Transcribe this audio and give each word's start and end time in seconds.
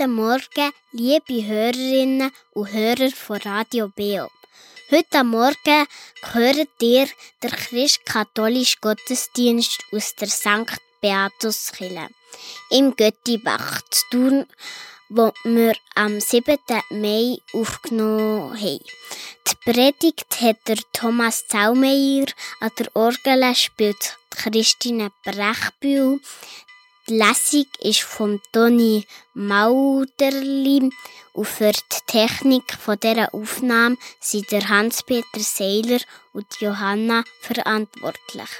Guten 0.00 0.14
Morgen, 0.14 0.72
liebe 0.92 1.46
Hörerinnen 1.46 2.30
und 2.54 2.72
Hörer 2.72 3.10
von 3.10 3.36
Radio 3.36 3.88
Beo. 3.88 4.30
Heute 4.90 5.24
Morgen 5.24 5.86
hört 6.32 6.68
ihr 6.80 7.06
den 7.42 7.50
christ-katholischen 7.50 8.80
Gottesdienst 8.80 9.78
aus 9.92 10.14
der 10.14 10.28
St. 10.28 10.80
Beatuskirche 11.02 12.08
im 12.70 12.96
Göttibach 12.96 13.82
zu 13.90 14.02
tun, 14.10 14.46
wo 15.10 15.32
wir 15.44 15.74
am 15.94 16.18
7. 16.18 16.56
Mai 16.92 17.36
aufgenommen 17.52 18.58
haben. 18.58 18.80
Die 19.48 19.70
Predigt 19.70 20.40
hat 20.40 20.66
der 20.66 20.78
Thomas 20.94 21.46
Zaumeier, 21.46 22.24
an 22.60 22.70
der 22.78 22.96
Orgel 22.96 23.54
spielt 23.54 24.16
Christine 24.30 25.10
Brechbühl, 25.24 26.20
Lesung 27.10 27.66
ist 27.80 28.02
von 28.02 28.40
Toni 28.52 29.04
Mauderli 29.34 30.90
und 31.32 31.46
für 31.48 31.72
die 31.72 32.06
Technik 32.06 32.72
von 32.72 32.98
dieser 32.98 33.34
Aufnahme 33.34 33.96
sind 34.20 34.50
Hans-Peter 34.68 35.40
Seiler 35.40 36.00
und 36.32 36.46
Johanna 36.60 37.24
verantwortlich. 37.40 38.50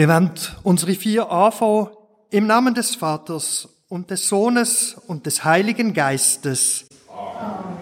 Wir 0.00 0.08
werden 0.08 0.30
unsere 0.62 0.94
vier 0.94 1.30
anfangen 1.30 1.88
im 2.30 2.46
Namen 2.46 2.72
des 2.72 2.94
Vaters 2.94 3.68
und 3.90 4.10
des 4.10 4.30
Sohnes 4.30 4.96
und 5.06 5.26
des 5.26 5.44
Heiligen 5.44 5.92
Geistes. 5.92 6.86
Amen. 7.06 7.76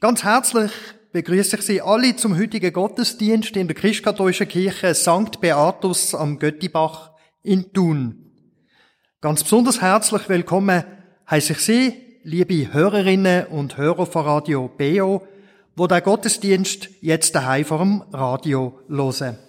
Ganz 0.00 0.24
herzlich 0.24 0.72
begrüße 1.12 1.56
ich 1.56 1.62
Sie 1.64 1.82
alle 1.82 2.16
zum 2.16 2.38
heutigen 2.38 2.72
Gottesdienst 2.72 3.54
in 3.58 3.68
der 3.68 3.76
Christkatholischen 3.76 4.48
Kirche 4.48 4.94
St. 4.94 5.38
Beatus 5.38 6.14
am 6.14 6.38
Göttibach 6.38 7.10
in 7.42 7.70
Thun. 7.74 8.32
Ganz 9.20 9.42
besonders 9.42 9.82
herzlich 9.82 10.30
willkommen 10.30 10.82
heiße 11.30 11.52
ich 11.52 11.58
Sie, 11.58 11.92
liebe 12.22 12.72
Hörerinnen 12.72 13.48
und 13.48 13.76
Hörer 13.76 14.06
von 14.06 14.24
Radio 14.24 14.68
Beo, 14.68 15.28
wo 15.76 15.86
der 15.86 16.00
Gottesdienst 16.00 16.88
jetzt 17.02 17.34
daheim 17.34 17.66
vor 17.66 17.80
dem 17.80 18.02
Radio 18.14 18.80
hören. 18.88 19.43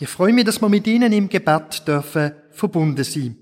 Ich 0.00 0.08
freue 0.08 0.32
mich, 0.32 0.44
dass 0.44 0.60
wir 0.60 0.68
mit 0.68 0.86
Ihnen 0.86 1.12
im 1.12 1.28
Gebet 1.28 1.86
dürfen 1.86 2.32
verbunden 2.50 3.04
sein. 3.04 3.36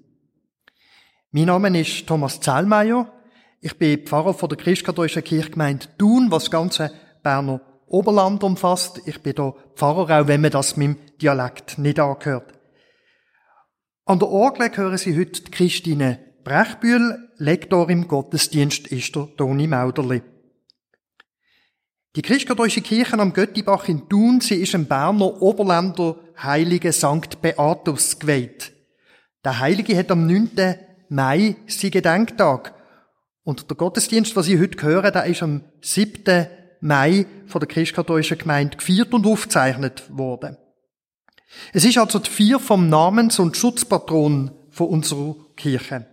Mein 1.30 1.44
Name 1.44 1.80
ist 1.80 2.06
Thomas 2.06 2.40
Zellmeier. 2.40 3.12
Ich 3.60 3.78
bin 3.78 4.04
Pfarrer 4.04 4.34
von 4.34 4.48
der 4.48 4.58
Christkatholischen 4.58 5.22
Kirchgemeinde 5.22 5.86
Thun, 5.96 6.30
was 6.30 6.44
das 6.44 6.50
ganze 6.50 6.92
Berner 7.22 7.60
Oberland 7.86 8.42
umfasst. 8.42 9.00
Ich 9.06 9.20
bin 9.20 9.34
da 9.36 9.54
Pfarrer, 9.76 10.22
auch 10.22 10.26
wenn 10.26 10.40
man 10.40 10.50
das 10.50 10.76
mit 10.76 10.88
dem 10.88 11.18
Dialekt 11.18 11.78
nicht 11.78 12.00
angehört. 12.00 12.52
An 14.04 14.18
der 14.18 14.28
Orgel 14.28 14.76
hören 14.76 14.98
Sie 14.98 15.16
heute 15.16 15.42
Christine 15.50 16.18
Brechbühl, 16.42 17.28
Lektor 17.36 17.88
im 17.90 18.08
Gottesdienst 18.08 18.88
ist 18.88 19.14
der 19.14 19.28
Toni 19.36 19.68
Mauderli. 19.68 20.22
Die 22.16 22.22
christkatholische 22.22 22.80
Kirche 22.80 23.16
am 23.20 23.32
Göttibach 23.32 23.88
in 23.88 24.08
Thun, 24.08 24.40
sie 24.40 24.56
ist 24.56 24.74
im 24.74 24.86
Berner 24.86 25.40
Oberländer 25.40 26.16
Heiligen 26.42 26.92
St. 26.92 27.42
Beatus 27.42 28.18
geweiht. 28.18 28.72
Der 29.44 29.58
Heilige 29.58 29.96
hat 29.96 30.10
am 30.10 30.26
9. 30.26 30.50
Mai 31.08 31.56
sein 31.66 31.90
Gedenktag. 31.90 32.74
Und 33.42 33.68
der 33.68 33.76
Gottesdienst, 33.76 34.36
was 34.36 34.46
Sie 34.46 34.60
heute 34.60 34.82
hören, 34.82 35.12
der 35.12 35.24
ist 35.26 35.42
am 35.42 35.64
7. 35.80 36.46
Mai 36.80 37.26
von 37.46 37.60
der 37.60 37.68
christkatholischen 37.68 38.38
Gemeinde 38.38 38.76
gefeiert 38.76 39.12
und 39.12 39.26
aufgezeichnet 39.26 40.04
worden. 40.16 40.56
Es 41.72 41.84
ist 41.84 41.98
also 41.98 42.18
die 42.18 42.30
vier 42.30 42.58
vom 42.58 42.88
Namens- 42.88 43.38
und 43.38 43.56
Schutzpatron 43.56 44.52
von 44.70 44.88
unserer 44.88 45.36
Kirche. 45.56 46.06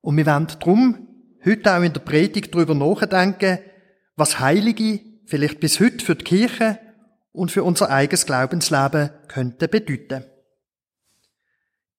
Und 0.00 0.16
wir 0.16 0.26
werden 0.26 0.48
darum 0.58 1.08
heute 1.44 1.76
auch 1.76 1.82
in 1.82 1.92
der 1.92 2.00
Predigt 2.00 2.54
darüber 2.54 2.74
nachdenken, 2.74 3.60
was 4.16 4.40
Heilige 4.40 5.00
vielleicht 5.24 5.60
bis 5.60 5.80
heute 5.80 6.04
für 6.04 6.16
die 6.16 6.24
Kirche 6.24 6.78
und 7.32 7.50
für 7.50 7.64
unser 7.64 7.90
eigenes 7.90 8.26
Glaubensleben 8.26 9.10
könnten 9.28 9.70
bedeuten. 9.70 10.24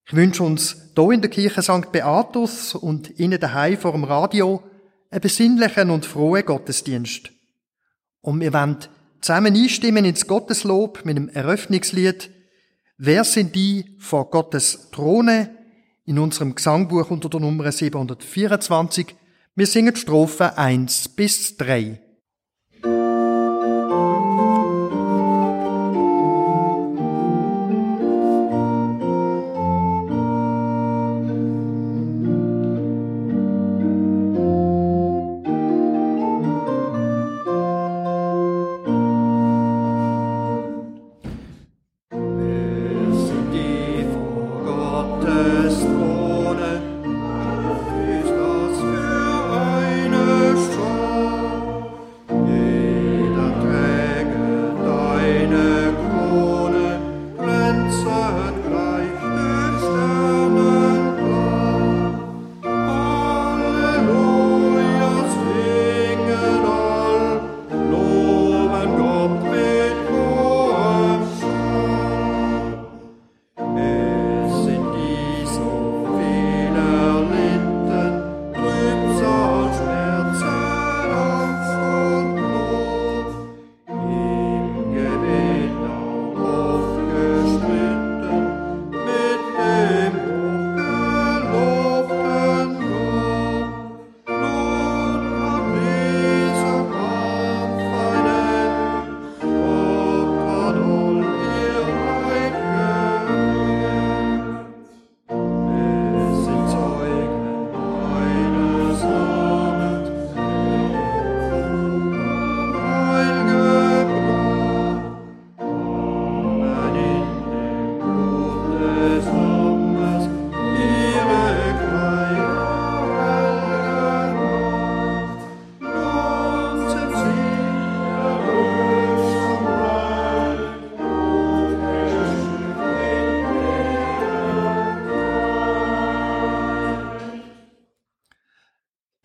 Ich 0.05 0.13
wünsche 0.13 0.43
uns 0.43 0.91
hier 0.95 1.11
in 1.11 1.21
der 1.21 1.29
Kirche 1.29 1.61
St. 1.61 1.91
Beatus 1.91 2.75
und 2.75 3.19
Ihnen 3.19 3.39
daheim 3.39 3.77
vor 3.77 3.93
dem 3.93 4.03
Radio 4.03 4.63
einen 5.09 5.21
besinnlichen 5.21 5.89
und 5.89 6.05
frohen 6.05 6.45
Gottesdienst. 6.45 7.31
Und 8.21 8.39
wir 8.41 8.53
wollen 8.53 8.77
zusammen 9.21 9.55
einstimmen 9.55 10.05
ins 10.05 10.27
Gotteslob 10.27 11.05
mit 11.05 11.17
dem 11.17 11.29
Eröffnungslied 11.29 12.29
Wer 13.03 13.23
sind 13.23 13.55
die 13.55 13.95
vor 13.97 14.29
Gottes 14.29 14.91
Throne? 14.91 15.57
in 16.05 16.19
unserem 16.19 16.55
Gesangbuch 16.55 17.09
unter 17.09 17.29
der 17.29 17.39
Nummer 17.39 17.71
724. 17.71 19.15
Wir 19.55 19.67
singen 19.67 19.95
Strophe 19.95 20.57
1 20.57 21.09
bis 21.09 21.57
3. 21.57 22.01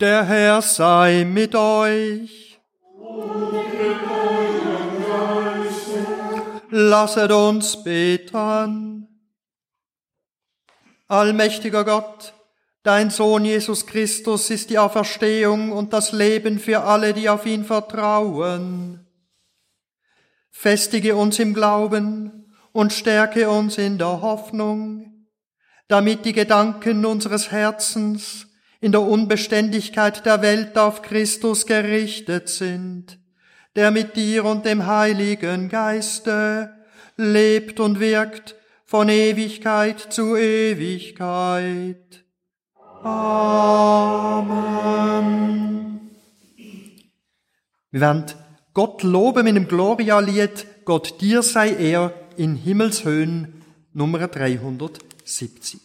Der 0.06 0.24
Herr 0.24 0.62
sei 0.62 1.24
mit 1.24 1.56
euch. 1.56 2.60
Lasset 6.70 7.32
uns 7.32 7.82
beten. 7.82 9.08
Allmächtiger 11.08 11.84
Gott, 11.84 12.34
dein 12.84 13.10
Sohn 13.10 13.44
Jesus 13.44 13.84
Christus 13.84 14.48
ist 14.50 14.70
die 14.70 14.78
Auferstehung 14.78 15.72
und 15.72 15.92
das 15.92 16.12
Leben 16.12 16.60
für 16.60 16.82
alle, 16.82 17.12
die 17.12 17.28
auf 17.28 17.44
ihn 17.44 17.64
vertrauen. 17.64 19.04
Festige 20.52 21.16
uns 21.16 21.40
im 21.40 21.52
Glauben 21.52 22.54
und 22.70 22.92
stärke 22.92 23.50
uns 23.50 23.76
in 23.76 23.98
der 23.98 24.20
Hoffnung, 24.20 25.26
damit 25.88 26.24
die 26.24 26.32
Gedanken 26.32 27.04
unseres 27.04 27.50
Herzens 27.50 28.45
in 28.80 28.92
der 28.92 29.02
Unbeständigkeit 29.02 30.24
der 30.26 30.42
Welt 30.42 30.78
auf 30.78 31.02
Christus 31.02 31.66
gerichtet 31.66 32.48
sind, 32.48 33.18
der 33.74 33.90
mit 33.90 34.16
dir 34.16 34.44
und 34.44 34.64
dem 34.64 34.86
Heiligen 34.86 35.68
Geiste 35.68 36.70
lebt 37.16 37.80
und 37.80 38.00
wirkt 38.00 38.54
von 38.84 39.08
Ewigkeit 39.08 40.12
zu 40.12 40.36
Ewigkeit. 40.36 41.96
Amen. 43.02 44.66
Wir 47.90 48.00
werden 48.00 48.24
Gott 48.74 49.02
loben 49.02 49.44
mit 49.44 49.56
dem 49.56 49.68
Gloria-Lied 49.68 50.66
Gott 50.86 51.20
dir 51.20 51.42
sei 51.42 51.70
er 51.70 52.14
in 52.36 52.54
Himmelshöhen 52.54 53.64
Nummer 53.92 54.28
370. 54.28 55.80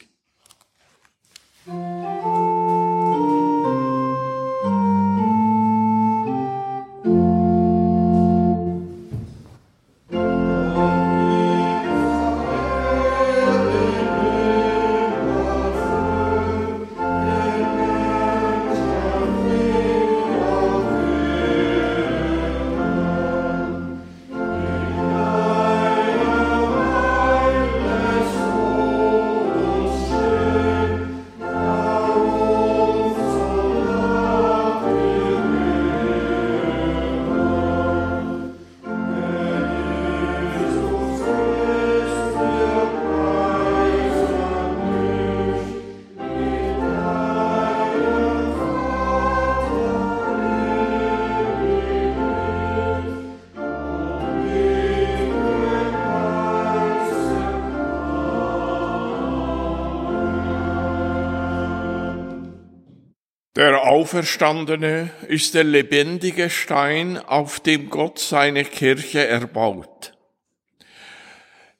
Auferstandene 63.92 65.10
ist 65.28 65.54
der 65.54 65.66
lebendige 65.66 66.50
Stein, 66.50 67.18
auf 67.18 67.60
dem 67.60 67.90
Gott 67.90 68.19
seine 68.19 68.64
Kirche 68.64 69.28
erbaut. 69.28 70.14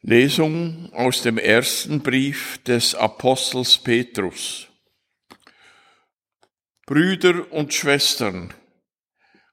Lesung 0.02 0.92
aus 0.92 1.22
dem 1.22 1.38
ersten 1.38 2.02
Brief 2.02 2.58
des 2.66 2.96
Apostels 2.96 3.78
Petrus. 3.78 4.68
Brüder 6.86 7.50
und 7.50 7.74
Schwestern, 7.74 8.54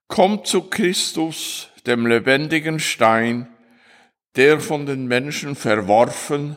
kommt 0.09 0.49
zu 0.49 0.63
Christus, 0.63 1.69
dem 1.87 2.09
lebendigen 2.09 2.81
Stein, 2.81 3.47
der 4.35 4.59
von 4.59 4.85
den 4.85 5.07
Menschen 5.07 5.55
verworfen, 5.55 6.57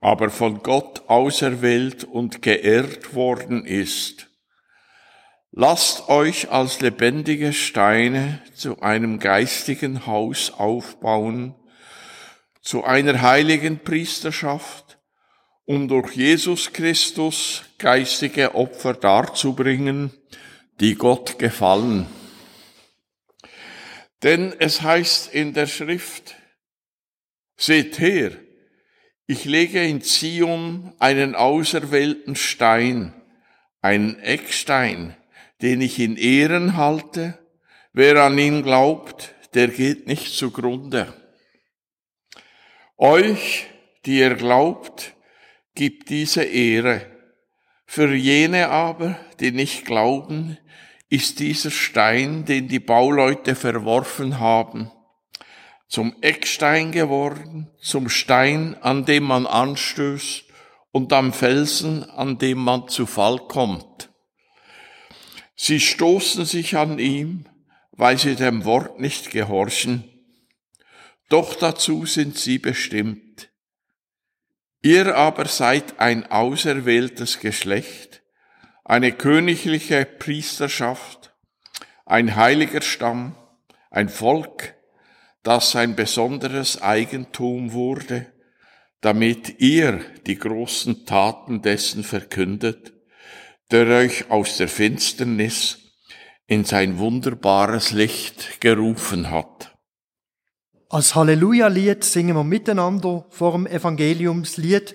aber 0.00 0.28
von 0.30 0.64
Gott 0.64 1.04
auserwählt 1.06 2.02
und 2.02 2.42
geehrt 2.42 3.14
worden 3.14 3.64
ist. 3.64 4.25
Lasst 5.58 6.10
euch 6.10 6.50
als 6.50 6.82
lebendige 6.82 7.54
Steine 7.54 8.42
zu 8.54 8.82
einem 8.82 9.18
geistigen 9.18 10.04
Haus 10.04 10.50
aufbauen, 10.50 11.54
zu 12.60 12.84
einer 12.84 13.22
heiligen 13.22 13.78
Priesterschaft, 13.78 14.98
um 15.64 15.88
durch 15.88 16.12
Jesus 16.12 16.74
Christus 16.74 17.62
geistige 17.78 18.54
Opfer 18.54 18.92
darzubringen, 18.92 20.12
die 20.80 20.94
Gott 20.94 21.38
gefallen. 21.38 22.06
Denn 24.22 24.54
es 24.58 24.82
heißt 24.82 25.32
in 25.32 25.54
der 25.54 25.68
Schrift, 25.68 26.34
seht 27.56 27.98
her, 27.98 28.32
ich 29.26 29.46
lege 29.46 29.82
in 29.82 30.02
Zion 30.02 30.92
einen 30.98 31.34
auserwählten 31.34 32.36
Stein, 32.36 33.14
einen 33.80 34.18
Eckstein, 34.18 35.16
den 35.62 35.80
ich 35.80 35.98
in 35.98 36.16
Ehren 36.16 36.76
halte. 36.76 37.38
Wer 37.92 38.22
an 38.22 38.38
ihn 38.38 38.62
glaubt, 38.62 39.34
der 39.54 39.68
geht 39.68 40.06
nicht 40.06 40.34
zugrunde. 40.34 41.14
Euch, 42.98 43.66
die 44.04 44.18
ihr 44.18 44.34
glaubt, 44.34 45.14
gibt 45.74 46.08
diese 46.10 46.44
Ehre. 46.44 47.06
Für 47.86 48.14
jene 48.14 48.68
aber, 48.68 49.18
die 49.40 49.52
nicht 49.52 49.84
glauben, 49.84 50.58
ist 51.08 51.38
dieser 51.38 51.70
Stein, 51.70 52.44
den 52.44 52.68
die 52.68 52.80
Bauleute 52.80 53.54
verworfen 53.54 54.40
haben, 54.40 54.90
zum 55.88 56.16
Eckstein 56.20 56.90
geworden, 56.90 57.70
zum 57.80 58.08
Stein, 58.08 58.76
an 58.82 59.04
dem 59.04 59.24
man 59.24 59.46
anstößt 59.46 60.44
und 60.90 61.12
am 61.12 61.32
Felsen, 61.32 62.02
an 62.10 62.38
dem 62.38 62.58
man 62.58 62.88
zu 62.88 63.06
Fall 63.06 63.38
kommt. 63.38 64.10
Sie 65.56 65.80
stoßen 65.80 66.44
sich 66.44 66.76
an 66.76 66.98
ihm, 66.98 67.46
weil 67.92 68.18
sie 68.18 68.36
dem 68.36 68.64
Wort 68.64 69.00
nicht 69.00 69.30
gehorchen, 69.30 70.04
doch 71.28 71.54
dazu 71.54 72.06
sind 72.06 72.36
sie 72.36 72.58
bestimmt. 72.58 73.50
Ihr 74.82 75.16
aber 75.16 75.46
seid 75.46 75.98
ein 75.98 76.30
auserwähltes 76.30 77.40
Geschlecht, 77.40 78.22
eine 78.84 79.10
königliche 79.12 80.04
Priesterschaft, 80.04 81.34
ein 82.04 82.36
heiliger 82.36 82.82
Stamm, 82.82 83.34
ein 83.90 84.08
Volk, 84.08 84.74
das 85.42 85.72
sein 85.72 85.96
besonderes 85.96 86.82
Eigentum 86.82 87.72
wurde, 87.72 88.32
damit 89.00 89.60
ihr 89.60 90.04
die 90.26 90.38
großen 90.38 91.06
Taten 91.06 91.62
dessen 91.62 92.04
verkündet, 92.04 92.92
der 93.70 93.86
euch 93.86 94.30
aus 94.30 94.56
der 94.56 94.68
Finsternis 94.68 95.78
in 96.46 96.64
sein 96.64 96.98
wunderbares 96.98 97.92
Licht 97.92 98.60
gerufen 98.60 99.30
hat. 99.30 99.76
Als 100.88 101.14
Halleluja-Lied 101.14 102.04
singen 102.04 102.36
wir 102.36 102.44
miteinander 102.44 103.26
vor 103.30 103.52
dem 103.52 103.66
Evangeliumslied 103.66 104.94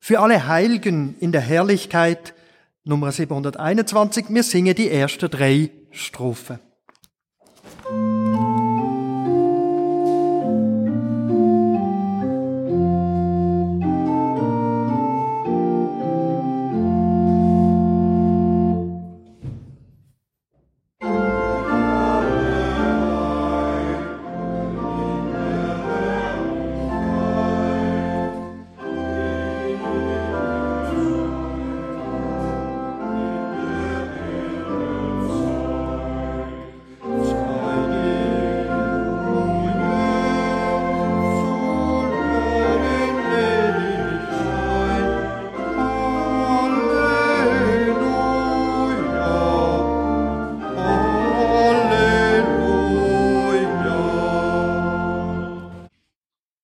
für 0.00 0.20
alle 0.20 0.48
Heiligen 0.48 1.16
in 1.20 1.30
der 1.30 1.40
Herrlichkeit 1.40 2.34
Nummer 2.84 3.12
721. 3.12 4.26
Wir 4.30 4.42
singen 4.42 4.74
die 4.74 4.90
ersten 4.90 5.30
drei 5.30 5.70
Strophen. 5.90 6.58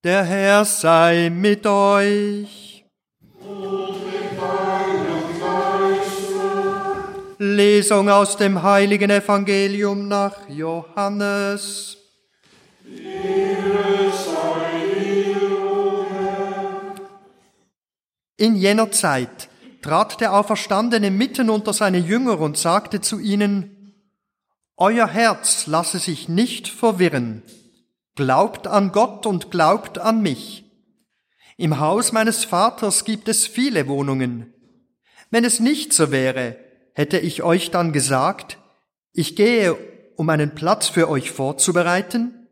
Der 0.04 0.22
Herr 0.22 0.66
sei 0.66 1.30
mit 1.30 1.66
euch. 1.66 2.84
Lesung 7.38 8.10
aus 8.10 8.36
dem 8.36 8.62
heiligen 8.62 9.08
Evangelium 9.08 10.06
nach 10.06 10.46
Johannes. 10.50 11.96
In 18.36 18.56
jener 18.56 18.92
Zeit 18.92 19.48
trat 19.80 20.20
der 20.20 20.34
Auferstandene 20.34 21.10
mitten 21.10 21.48
unter 21.48 21.72
seine 21.72 21.96
Jünger 21.98 22.38
und 22.40 22.58
sagte 22.58 23.00
zu 23.00 23.18
ihnen, 23.20 23.94
Euer 24.76 25.08
Herz 25.08 25.66
lasse 25.66 25.98
sich 25.98 26.28
nicht 26.28 26.68
verwirren. 26.68 27.42
Glaubt 28.16 28.68
an 28.68 28.92
Gott 28.92 29.26
und 29.26 29.50
glaubt 29.50 29.98
an 29.98 30.22
mich. 30.22 30.64
Im 31.56 31.80
Haus 31.80 32.12
meines 32.12 32.44
Vaters 32.44 33.04
gibt 33.04 33.28
es 33.28 33.46
viele 33.46 33.88
Wohnungen. 33.88 34.52
Wenn 35.30 35.44
es 35.44 35.58
nicht 35.58 35.92
so 35.92 36.12
wäre, 36.12 36.56
hätte 36.94 37.18
ich 37.18 37.42
euch 37.42 37.72
dann 37.72 37.92
gesagt, 37.92 38.58
ich 39.12 39.34
gehe, 39.34 39.76
um 40.16 40.28
einen 40.30 40.54
Platz 40.54 40.86
für 40.88 41.08
euch 41.08 41.32
vorzubereiten? 41.32 42.48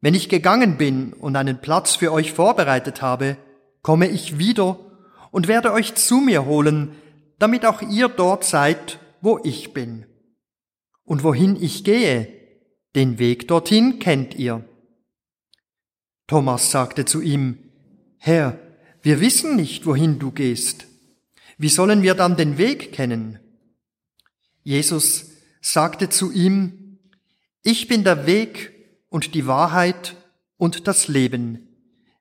Wenn 0.00 0.14
ich 0.14 0.28
gegangen 0.28 0.76
bin 0.76 1.12
und 1.12 1.34
einen 1.34 1.60
Platz 1.60 1.96
für 1.96 2.12
euch 2.12 2.32
vorbereitet 2.32 3.02
habe, 3.02 3.36
komme 3.82 4.08
ich 4.08 4.38
wieder 4.38 4.78
und 5.32 5.48
werde 5.48 5.72
euch 5.72 5.96
zu 5.96 6.18
mir 6.18 6.44
holen, 6.44 6.94
damit 7.40 7.66
auch 7.66 7.82
ihr 7.82 8.08
dort 8.08 8.44
seid, 8.44 9.00
wo 9.20 9.40
ich 9.42 9.72
bin. 9.72 10.06
Und 11.04 11.24
wohin 11.24 11.60
ich 11.60 11.82
gehe, 11.82 12.35
den 12.96 13.18
Weg 13.18 13.46
dorthin 13.46 13.98
kennt 13.98 14.34
ihr. 14.34 14.64
Thomas 16.26 16.70
sagte 16.70 17.04
zu 17.04 17.20
ihm, 17.20 17.58
Herr, 18.18 18.58
wir 19.02 19.20
wissen 19.20 19.54
nicht, 19.54 19.86
wohin 19.86 20.18
du 20.18 20.32
gehst. 20.32 20.86
Wie 21.58 21.68
sollen 21.68 22.02
wir 22.02 22.14
dann 22.14 22.36
den 22.36 22.58
Weg 22.58 22.92
kennen? 22.92 23.38
Jesus 24.64 25.30
sagte 25.60 26.08
zu 26.08 26.32
ihm, 26.32 26.98
Ich 27.62 27.86
bin 27.86 28.02
der 28.02 28.26
Weg 28.26 28.72
und 29.10 29.34
die 29.34 29.46
Wahrheit 29.46 30.16
und 30.56 30.88
das 30.88 31.06
Leben. 31.06 31.68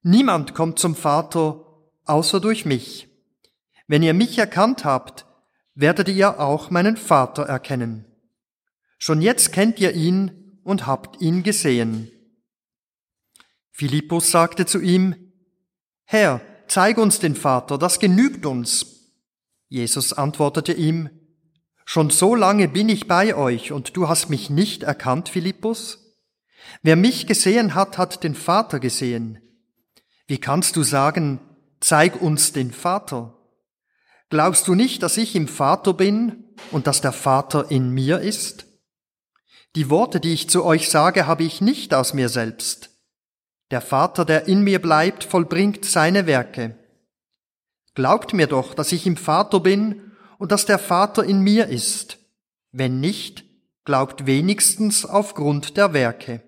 Niemand 0.03 0.53
kommt 0.53 0.77
zum 0.77 0.95
Vater 0.95 1.65
außer 2.03 2.39
durch 2.39 2.65
mich. 2.65 3.07
Wenn 3.87 4.03
ihr 4.03 4.13
mich 4.13 4.37
erkannt 4.37 4.83
habt, 4.83 5.25
werdet 5.73 6.09
ihr 6.09 6.39
auch 6.39 6.69
meinen 6.69 6.97
Vater 6.97 7.43
erkennen. 7.43 8.05
Schon 8.97 9.21
jetzt 9.21 9.51
kennt 9.53 9.79
ihr 9.79 9.93
ihn 9.93 10.44
und 10.65 10.85
habt 10.87 11.21
ihn 11.21 11.43
gesehen. 11.43 12.11
Philippus 13.71 14.31
sagte 14.31 14.65
zu 14.65 14.81
ihm, 14.81 15.15
Herr, 16.03 16.41
zeig 16.67 16.97
uns 16.97 17.19
den 17.19 17.35
Vater, 17.35 17.77
das 17.77 17.99
genügt 17.99 18.45
uns. 18.45 19.13
Jesus 19.69 20.11
antwortete 20.11 20.73
ihm, 20.73 21.09
Schon 21.85 22.09
so 22.09 22.33
lange 22.33 22.67
bin 22.67 22.89
ich 22.89 23.07
bei 23.07 23.35
euch 23.35 23.71
und 23.71 23.95
du 23.95 24.09
hast 24.09 24.29
mich 24.29 24.49
nicht 24.49 24.81
erkannt, 24.81 25.29
Philippus? 25.29 26.17
Wer 26.81 26.95
mich 26.95 27.27
gesehen 27.27 27.75
hat, 27.75 27.99
hat 27.99 28.23
den 28.23 28.33
Vater 28.33 28.79
gesehen. 28.79 29.39
Wie 30.25 30.39
kannst 30.39 30.75
du 30.75 30.81
sagen, 30.81 31.39
zeig 31.79 32.19
uns 32.19 32.53
den 32.53 32.71
Vater? 32.71 33.37
Glaubst 34.29 34.67
du 34.67 34.73
nicht, 34.73 35.03
dass 35.03 35.17
ich 35.17 35.35
im 35.35 35.47
Vater 35.47 35.93
bin 35.93 36.55
und 36.71 36.87
dass 36.87 37.01
der 37.01 37.11
Vater 37.11 37.69
in 37.69 37.91
mir 37.91 38.19
ist? 38.19 38.65
Die 39.75 39.89
Worte, 39.89 40.19
die 40.19 40.33
ich 40.33 40.49
zu 40.49 40.63
euch 40.63 40.89
sage, 40.89 41.27
habe 41.27 41.43
ich 41.43 41.61
nicht 41.61 41.93
aus 41.93 42.13
mir 42.13 42.29
selbst. 42.29 42.89
Der 43.71 43.81
Vater, 43.81 44.25
der 44.25 44.47
in 44.47 44.61
mir 44.61 44.81
bleibt, 44.81 45.23
vollbringt 45.23 45.85
seine 45.85 46.27
Werke. 46.27 46.77
Glaubt 47.93 48.33
mir 48.33 48.47
doch, 48.47 48.73
dass 48.73 48.91
ich 48.91 49.05
im 49.05 49.17
Vater 49.17 49.59
bin 49.59 50.11
und 50.37 50.51
dass 50.51 50.65
der 50.65 50.79
Vater 50.79 51.23
in 51.23 51.41
mir 51.41 51.67
ist. 51.67 52.17
Wenn 52.71 52.99
nicht, 52.99 53.43
glaubt 53.83 54.25
wenigstens 54.25 55.05
aufgrund 55.05 55.77
der 55.77 55.93
Werke. 55.93 56.41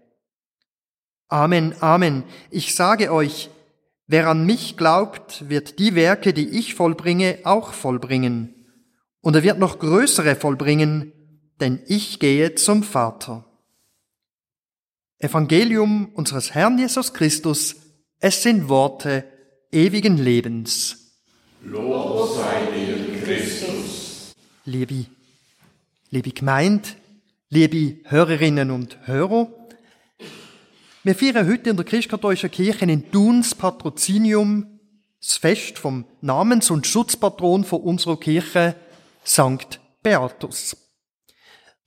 Amen, 1.28 1.76
Amen. 1.82 2.24
Ich 2.50 2.76
sage 2.76 3.12
euch, 3.12 3.50
Wer 4.10 4.30
an 4.30 4.46
mich 4.46 4.78
glaubt, 4.78 5.50
wird 5.50 5.80
die 5.80 5.94
Werke, 5.94 6.34
die 6.34 6.48
ich 6.48 6.76
vollbringe, 6.76 7.40
auch 7.44 7.74
vollbringen. 7.74 8.56
Und 9.20 9.36
er 9.36 9.44
wird 9.44 9.60
noch 9.60 9.80
größere 9.80 10.38
vollbringen, 10.38 11.12
denn 11.60 11.82
ich 11.88 12.20
gehe 12.20 12.56
zum 12.56 12.84
Vater. 12.84 13.46
Evangelium 15.20 16.12
unseres 16.14 16.54
Herrn 16.54 16.78
Jesus 16.78 17.14
Christus, 17.14 17.76
es 18.20 18.44
sind 18.44 18.70
Worte 18.70 19.24
ewigen 19.72 20.18
Lebens. 20.18 21.14
Lob 21.64 22.36
sei 22.36 22.68
dir, 22.72 23.22
Christus. 23.24 24.34
Liebe, 24.66 25.06
liebe 26.12 26.32
Gemeinde, 26.32 26.90
liebe 27.50 27.98
Hörerinnen 28.10 28.72
und 28.72 29.08
Hörer, 29.08 29.48
wir 31.04 31.16
feiern 31.16 31.48
heute 31.48 31.70
in 31.70 31.78
der 31.78 31.86
christkatholischen 31.86 32.52
Kirche 32.52 32.86
in 32.86 33.12
Thuns 33.12 33.56
Patrozinium 33.56 34.78
das 35.20 35.38
Fest 35.38 35.78
vom 35.78 36.06
Namens- 36.22 36.70
und 36.70 36.86
Schutzpatron 36.86 37.64
von 37.64 37.82
unserer 37.82 38.20
Kirche, 38.20 38.76
St. 39.26 39.80
Beatus. 40.04 40.87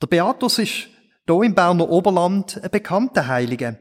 Der 0.00 0.06
Beatus 0.06 0.58
ist 0.58 0.88
hier 1.26 1.42
im 1.42 1.54
Berner 1.54 1.88
Oberland 1.88 2.58
ein 2.62 2.70
bekannter 2.70 3.26
Heiliger. 3.26 3.76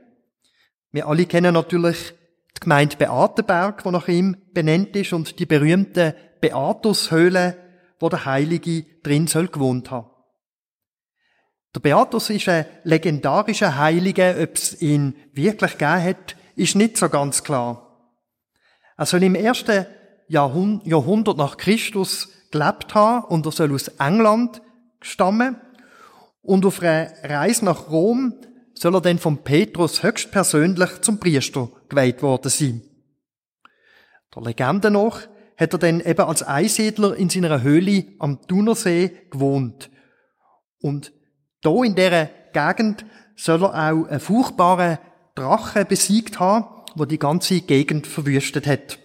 Wir 0.91 1.07
alle 1.07 1.25
kennen 1.25 1.53
natürlich 1.53 2.13
die 2.57 2.59
Gemeinde 2.59 2.97
Beatenberg, 2.97 3.83
die 3.83 3.91
nach 3.91 4.07
ihm 4.09 4.35
benannt 4.53 4.95
ist, 4.95 5.13
und 5.13 5.39
die 5.39 5.45
berühmte 5.45 6.15
Beatushöhle, 6.41 7.57
wo 7.99 8.09
der 8.09 8.25
Heilige 8.25 8.85
drin 9.01 9.27
soll 9.27 9.47
gewohnt 9.47 9.91
haben. 9.91 10.09
Der 11.73 11.79
Beatus 11.79 12.29
ist 12.31 12.49
ein 12.49 12.65
legendarischer 12.83 13.77
Heiliger, 13.77 14.35
ob 14.41 14.55
es 14.55 14.81
ihn 14.81 15.15
wirklich 15.33 15.77
gegeben 15.77 16.03
hat, 16.03 16.35
ist 16.55 16.75
nicht 16.75 16.97
so 16.97 17.07
ganz 17.07 17.43
klar. 17.43 18.13
Er 18.97 19.05
soll 19.05 19.23
im 19.23 19.35
ersten 19.35 19.85
Jahrhundert 20.27 21.37
nach 21.37 21.55
Christus 21.57 22.29
gelebt 22.51 22.93
haben 22.93 23.25
und 23.25 23.45
er 23.45 23.51
soll 23.51 23.73
aus 23.73 23.87
England 23.99 24.61
stammen. 25.01 25.55
Und 26.49 26.65
auf 26.65 26.81
einer 26.81 27.11
Reise 27.21 27.63
nach 27.63 27.91
Rom 27.91 28.33
soll 28.73 28.95
er 28.95 29.01
dann 29.01 29.19
von 29.19 29.43
Petrus 29.43 30.01
höchstpersönlich 30.01 31.01
zum 31.01 31.19
Priester 31.19 31.69
geweiht 31.89 32.23
worden 32.23 32.49
sein. 32.49 32.81
Der 34.35 34.41
Legende 34.41 34.89
nach 34.89 35.27
hat 35.57 35.73
er 35.73 35.77
dann 35.77 35.99
eben 35.99 36.21
als 36.21 36.41
Einsiedler 36.41 37.15
in 37.15 37.29
seiner 37.29 37.61
Höhle 37.61 38.05
am 38.17 38.41
Thunersee 38.47 39.11
gewohnt. 39.29 39.91
Und 40.81 41.13
da 41.61 41.83
in 41.83 41.93
dieser 41.93 42.31
Gegend 42.51 43.05
soll 43.35 43.61
er 43.65 43.91
auch 43.91 44.07
einen 44.07 44.19
furchtbaren 44.19 44.97
Drachen 45.35 45.85
besiegt 45.85 46.39
haben, 46.39 46.65
wo 46.95 47.05
die 47.05 47.19
ganze 47.19 47.61
Gegend 47.61 48.07
verwüstet 48.07 48.65
hat. 48.65 48.97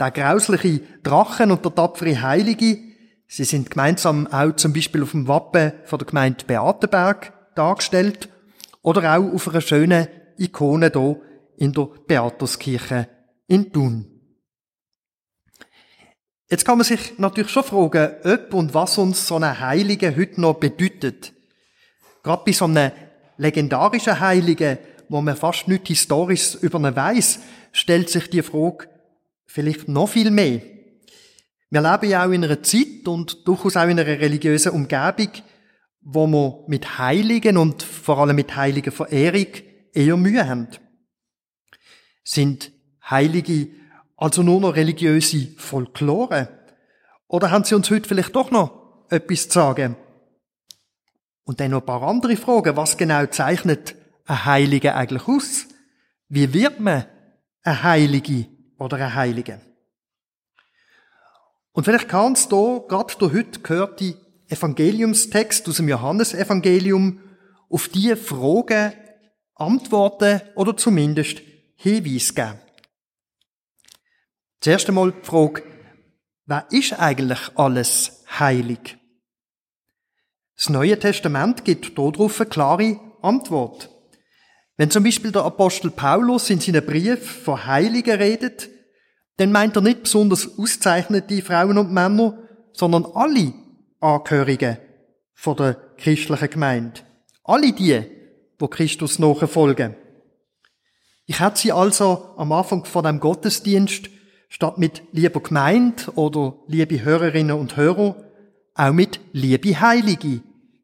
Der 0.00 0.12
grausliche 0.12 0.80
Drachen 1.02 1.50
und 1.50 1.62
der 1.62 1.74
tapfere 1.74 2.22
Heilige, 2.22 2.87
sie 3.28 3.44
sind 3.44 3.70
gemeinsam 3.70 4.26
auch 4.26 4.56
zum 4.56 4.72
Beispiel 4.72 5.02
auf 5.02 5.12
dem 5.12 5.28
Wappen 5.28 5.72
von 5.84 5.98
der 5.98 6.06
Gemeinde 6.06 6.44
Beatenberg 6.46 7.32
dargestellt 7.54 8.28
oder 8.82 9.16
auch 9.16 9.32
auf 9.34 9.48
einer 9.48 9.60
schönen 9.60 10.08
Ikone 10.38 10.90
hier 10.92 11.20
in 11.58 11.72
der 11.72 11.88
Beatuskirche 12.06 13.08
in 13.46 13.72
Thun. 13.72 14.06
Jetzt 16.50 16.64
kann 16.64 16.78
man 16.78 16.86
sich 16.86 17.18
natürlich 17.18 17.50
schon 17.50 17.64
fragen, 17.64 18.14
ob 18.24 18.54
und 18.54 18.72
was 18.72 18.96
uns 18.96 19.26
so 19.26 19.36
eine 19.36 19.60
Heilige 19.60 20.16
heute 20.16 20.40
noch 20.40 20.54
bedeutet. 20.54 21.34
Gerade 22.22 22.42
bei 22.46 22.52
so 22.52 22.64
einem 22.64 22.90
legendarischen 23.36 24.18
Heiligen, 24.18 24.78
wo 25.10 25.20
man 25.20 25.36
fast 25.36 25.68
nichts 25.68 25.88
Historisches 25.88 26.54
über 26.54 26.78
ihn 26.78 26.96
weiss, 26.96 27.40
stellt 27.72 28.08
sich 28.08 28.30
die 28.30 28.42
Frage 28.42 28.88
vielleicht 29.46 29.88
noch 29.88 30.08
viel 30.08 30.30
mehr. 30.30 30.60
Wir 31.70 31.82
leben 31.82 32.10
ja 32.10 32.26
auch 32.26 32.30
in 32.30 32.44
einer 32.44 32.62
Zeit 32.62 33.06
und 33.06 33.46
durchaus 33.46 33.76
auch 33.76 33.84
in 33.84 33.98
einer 33.98 34.06
religiösen 34.06 34.72
Umgebung, 34.72 35.30
wo 36.00 36.26
wir 36.26 36.64
mit 36.66 36.98
Heiligen 36.98 37.58
und 37.58 37.82
vor 37.82 38.18
allem 38.18 38.36
mit 38.36 38.56
heiliger 38.56 38.92
Verehrung 38.92 39.48
eher 39.92 40.16
Mühe 40.16 40.48
haben. 40.48 40.68
Sind 42.24 42.72
Heilige 43.08 43.68
also 44.16 44.42
nur 44.42 44.60
noch 44.60 44.76
religiöse 44.76 45.48
Folklore? 45.58 46.48
Oder 47.26 47.50
haben 47.50 47.64
sie 47.64 47.74
uns 47.74 47.90
heute 47.90 48.08
vielleicht 48.08 48.34
doch 48.34 48.50
noch 48.50 49.06
etwas 49.10 49.48
zu 49.48 49.58
sagen? 49.58 49.96
Und 51.44 51.60
dann 51.60 51.70
noch 51.70 51.80
ein 51.80 51.86
paar 51.86 52.02
andere 52.02 52.36
Fragen. 52.36 52.76
Was 52.76 52.96
genau 52.96 53.26
zeichnet 53.26 53.94
ein 54.24 54.44
Heiliger 54.44 54.96
eigentlich 54.96 55.28
aus? 55.28 55.66
Wie 56.28 56.52
wird 56.52 56.80
man 56.80 57.04
ein 57.62 57.82
Heilige 57.82 58.46
oder 58.78 58.96
ein 58.96 59.14
Heilige? 59.14 59.60
Und 61.78 61.84
vielleicht 61.84 62.08
kann 62.08 62.32
es 62.32 62.48
da, 62.48 62.80
gerade 62.88 63.14
der 63.20 63.32
heute 63.32 63.60
gehörte 63.60 64.16
Evangeliumstext 64.48 65.68
aus 65.68 65.76
dem 65.76 65.88
Johannesevangelium, 65.88 67.20
auf 67.70 67.86
diese 67.86 68.16
Fragen 68.16 68.94
antworten 69.54 70.40
oder 70.56 70.76
zumindest 70.76 71.40
Hinweise 71.76 72.34
geben. 72.34 72.58
Zuerst 74.60 74.88
einmal 74.88 75.12
die 75.12 75.24
Frage, 75.24 75.62
wer 76.46 76.66
ist 76.72 76.98
eigentlich 76.98 77.38
alles 77.54 78.24
heilig? 78.40 78.98
Das 80.56 80.70
Neue 80.70 80.98
Testament 80.98 81.64
gibt 81.64 81.96
darauf 81.96 82.40
eine 82.40 82.50
klare 82.50 82.98
Antwort. 83.22 83.88
Wenn 84.76 84.90
zum 84.90 85.04
Beispiel 85.04 85.30
der 85.30 85.44
Apostel 85.44 85.92
Paulus 85.92 86.50
in 86.50 86.58
seinem 86.58 86.84
Brief 86.84 87.44
von 87.44 87.66
Heiligen 87.66 88.16
redet, 88.16 88.68
dann 89.38 89.52
meint 89.52 89.76
er 89.76 89.82
nicht 89.82 90.02
besonders 90.02 90.58
auszeichnete 90.58 91.42
Frauen 91.42 91.78
und 91.78 91.92
Männer, 91.92 92.38
sondern 92.72 93.06
alle 93.14 93.54
Angehörigen 94.00 94.78
von 95.32 95.56
der 95.56 95.74
christlichen 95.96 96.50
Gemeinde. 96.50 97.00
Alle 97.44 97.72
die, 97.72 98.02
wo 98.58 98.66
Christus 98.66 99.18
nachfolgen. 99.20 99.94
Ich 101.26 101.38
hätte 101.40 101.58
sie 101.60 101.72
also 101.72 102.34
am 102.36 102.50
Anfang 102.52 102.84
von 102.84 103.04
dem 103.04 103.20
Gottesdienst 103.20 104.10
statt 104.48 104.78
mit 104.78 105.02
lieber 105.12 105.40
Gemeinde 105.40 106.10
oder 106.16 106.58
liebe 106.66 107.04
Hörerinnen 107.04 107.56
und 107.56 107.76
Hörer 107.76 108.16
auch 108.74 108.92
mit 108.92 109.20
liebe 109.32 109.80
Heilige 109.80 110.40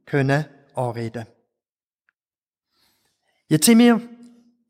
können 0.06 0.44
anreden. 0.74 1.26
Jetzt 3.48 3.66
sind 3.66 3.78
wir 3.78 4.00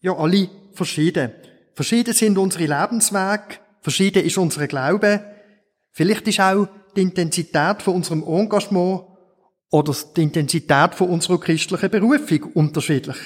ja 0.00 0.16
alle 0.16 0.48
verschieden. 0.72 1.32
Verschieden 1.74 2.14
sind 2.14 2.38
unsere 2.38 2.66
Lebenswege, 2.66 3.58
verschieden 3.84 4.24
ist 4.24 4.38
unser 4.38 4.66
Glaube. 4.66 5.22
Vielleicht 5.92 6.26
ist 6.26 6.40
auch 6.40 6.66
die 6.96 7.02
Intensität 7.02 7.82
von 7.82 7.96
unserem 7.96 8.24
Engagement 8.24 9.04
oder 9.70 9.94
die 10.16 10.22
Intensität 10.22 10.94
von 10.94 11.10
unserer 11.10 11.38
christlichen 11.38 11.90
Berufung 11.90 12.44
unterschiedlich. 12.54 13.16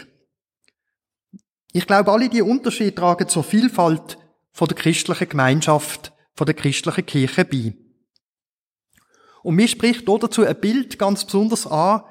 Ich 1.73 1.87
glaube, 1.87 2.11
alle 2.11 2.29
die 2.29 2.43
Unterschiede 2.43 2.95
tragen 2.95 3.29
zur 3.29 3.45
Vielfalt 3.45 4.19
von 4.51 4.67
der 4.67 4.77
christlichen 4.77 5.29
Gemeinschaft, 5.29 6.13
von 6.35 6.47
der 6.47 6.55
christlichen 6.55 7.07
Kirche 7.07 7.45
bei. 7.45 7.75
Und 9.43 9.55
mir 9.55 9.69
spricht 9.69 10.09
dazu 10.09 10.43
ein 10.43 10.61
Bild 10.61 10.99
ganz 10.99 11.25
besonders 11.25 11.67
an, 11.67 12.03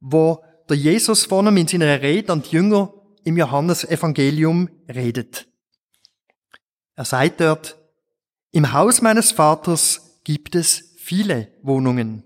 wo 0.00 0.42
der 0.68 0.76
Jesus 0.76 1.30
ihm 1.30 1.56
in 1.56 1.68
seiner 1.68 2.02
Rede 2.02 2.32
an 2.32 2.42
die 2.42 2.56
Jünger 2.56 2.92
im 3.24 3.36
Johannesevangelium 3.36 4.68
redet. 4.88 5.47
Er 6.98 7.04
sagt 7.04 7.40
dort, 7.40 7.76
im 8.50 8.72
Haus 8.72 9.02
meines 9.02 9.30
Vaters 9.30 10.18
gibt 10.24 10.56
es 10.56 10.96
viele 10.96 11.46
Wohnungen. 11.62 12.24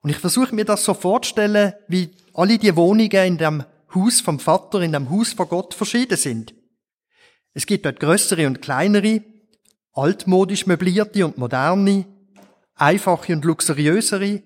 Und 0.00 0.10
ich 0.10 0.16
versuche 0.16 0.54
mir 0.54 0.64
das 0.64 0.84
so 0.84 0.94
vorzustellen, 0.94 1.72
wie 1.88 2.14
alle 2.34 2.56
die 2.56 2.76
Wohnungen 2.76 3.26
in 3.26 3.36
dem 3.36 3.64
Haus 3.92 4.20
vom 4.20 4.38
Vater, 4.38 4.80
in 4.80 4.92
dem 4.92 5.10
Haus 5.10 5.32
von 5.32 5.48
Gott 5.48 5.74
verschieden 5.74 6.16
sind. 6.16 6.54
Es 7.52 7.66
gibt 7.66 7.84
dort 7.84 7.98
größere 7.98 8.46
und 8.46 8.62
kleinere, 8.62 9.24
altmodisch 9.92 10.68
möblierte 10.68 11.26
und 11.26 11.36
moderne, 11.36 12.06
einfache 12.76 13.32
und 13.32 13.44
luxuriösere, 13.44 14.44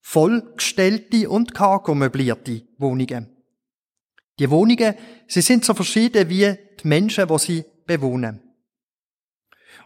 vollgestellte 0.00 1.30
und 1.30 1.54
cargo 1.54 1.94
möblierte 1.94 2.62
Wohnungen. 2.78 3.39
Die 4.40 4.48
Wohnungen, 4.48 4.94
sie 5.28 5.42
sind 5.42 5.66
so 5.66 5.74
verschieden 5.74 6.30
wie 6.30 6.56
die 6.82 6.88
Menschen, 6.88 7.28
die 7.28 7.38
sie 7.38 7.64
bewohnen. 7.84 8.42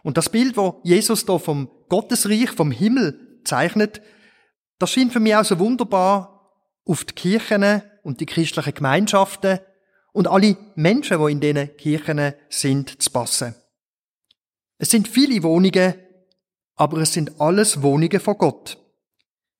Und 0.01 0.15
das 0.15 0.29
Bild, 0.29 0.55
wo 0.55 0.79
Jesus 0.83 1.25
da 1.25 1.37
vom 1.37 1.69
Gottesreich, 1.89 2.51
vom 2.51 2.71
Himmel 2.71 3.41
zeichnet, 3.43 4.01
das 4.79 4.91
scheint 4.91 5.11
für 5.11 5.19
mich 5.19 5.35
auch 5.35 5.43
so 5.43 5.59
wunderbar 5.59 6.53
auf 6.85 7.03
die 7.03 7.13
Kirchen 7.13 7.81
und 8.03 8.21
die 8.21 8.25
christlichen 8.25 8.73
Gemeinschaften 8.73 9.59
und 10.13 10.29
alle 10.29 10.55
Menschen, 10.75 11.19
die 11.19 11.31
in 11.33 11.39
diesen 11.41 11.75
Kirchen 11.75 12.33
sind, 12.47 13.01
zu 13.01 13.09
passen. 13.09 13.55
Es 14.77 14.89
sind 14.89 15.09
viele 15.09 15.43
Wohnungen, 15.43 15.95
aber 16.75 16.99
es 16.99 17.11
sind 17.11 17.41
alles 17.41 17.81
Wohnungen 17.81 18.21
von 18.21 18.37
Gott. 18.37 18.77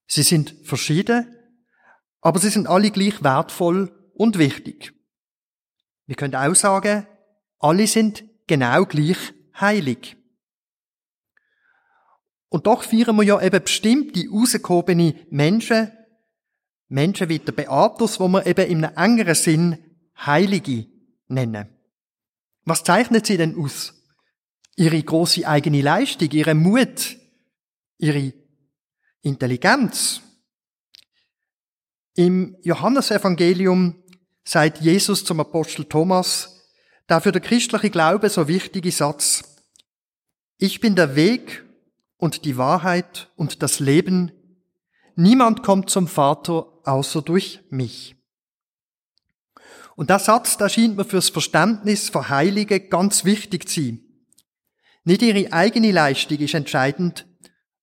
Sie 0.07 0.23
sind 0.23 0.55
verschieden, 0.63 1.35
aber 2.21 2.39
sie 2.39 2.49
sind 2.49 2.67
alle 2.67 2.91
gleich 2.91 3.21
wertvoll 3.21 3.91
und 4.15 4.37
wichtig. 4.37 4.93
Wir 6.07 6.15
können 6.15 6.35
auch 6.35 6.55
sagen, 6.55 7.07
alle 7.59 7.87
sind 7.87 8.23
genau 8.47 8.85
gleich 8.85 9.17
heilig. 9.59 10.17
Und 12.49 12.67
doch 12.67 12.83
feiern 12.83 13.15
wir 13.17 13.23
ja 13.23 13.41
eben 13.41 13.63
bestimmte 13.63 14.29
rausgehobene 14.29 15.15
Menschen, 15.29 15.91
Menschen 16.87 17.29
wie 17.29 17.39
der 17.39 17.51
Beatus, 17.51 18.19
wo 18.19 18.27
wir 18.27 18.45
eben 18.45 18.69
im 18.69 18.83
engeren 18.83 19.35
Sinn 19.35 19.77
Heilige 20.17 20.87
nennen. 21.27 21.67
Was 22.63 22.83
zeichnet 22.83 23.25
sie 23.25 23.37
denn 23.37 23.57
aus? 23.57 23.93
Ihre 24.75 25.01
große 25.01 25.47
eigene 25.47 25.81
Leistung, 25.81 26.29
ihre 26.31 26.55
Mut, 26.55 27.17
ihre 27.97 28.33
Intelligenz. 29.21 30.21
Im 32.13 32.55
Johannesevangelium 32.61 34.04
sagt 34.45 34.79
Jesus 34.79 35.25
zum 35.25 35.39
Apostel 35.39 35.85
Thomas, 35.85 36.61
der 37.09 37.19
für 37.19 37.31
den 37.31 37.41
christlichen 37.41 37.91
Glaube 37.91 38.29
so 38.29 38.47
wichtige 38.47 38.91
Satz, 38.91 39.43
ich 40.57 40.79
bin 40.79 40.95
der 40.95 41.15
Weg 41.15 41.65
und 42.17 42.45
die 42.45 42.57
Wahrheit 42.57 43.29
und 43.35 43.61
das 43.61 43.79
Leben, 43.79 44.31
niemand 45.15 45.63
kommt 45.63 45.89
zum 45.89 46.07
Vater 46.07 46.67
außer 46.83 47.21
durch 47.21 47.61
mich. 47.69 48.15
Und 49.95 50.09
der 50.09 50.19
Satz, 50.19 50.57
der 50.57 50.69
scheint 50.69 50.97
mir 50.97 51.05
fürs 51.05 51.29
Verständnis 51.29 52.09
von 52.09 52.29
Heiligen 52.29 52.89
ganz 52.89 53.25
wichtig 53.25 53.67
zu 53.67 53.81
sein. 53.81 54.01
Nicht 55.03 55.21
ihre 55.21 55.51
eigene 55.53 55.91
Leistung 55.91 56.37
ist 56.39 56.53
entscheidend, 56.53 57.27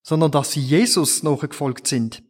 sondern 0.02 0.30
dass 0.30 0.52
sie 0.52 0.60
Jesus 0.60 1.22
nachgefolgt 1.22 1.86
sind. 1.86 2.22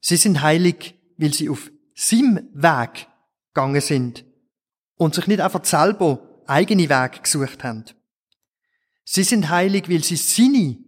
Sie 0.00 0.16
sind 0.16 0.42
heilig, 0.42 0.94
weil 1.18 1.34
sie 1.34 1.50
auf 1.50 1.70
seinem 1.94 2.48
Weg 2.54 3.09
gegangen 3.52 3.80
sind 3.80 4.24
und 4.96 5.14
sich 5.14 5.26
nicht 5.26 5.40
einfach 5.40 5.64
selber 5.64 6.42
eigene 6.46 6.88
Wege 6.88 7.20
gesucht 7.22 7.64
haben. 7.64 7.84
Sie 9.04 9.22
sind 9.22 9.50
heilig, 9.50 9.88
weil 9.88 10.04
sie 10.04 10.16
seine 10.16 10.78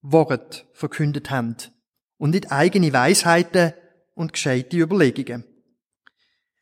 Worte 0.00 0.66
verkündet 0.72 1.30
haben 1.30 1.56
und 2.16 2.30
nicht 2.30 2.50
eigene 2.50 2.92
Weisheiten 2.92 3.74
und 4.14 4.32
gescheite 4.32 4.76
Überlegungen. 4.76 5.44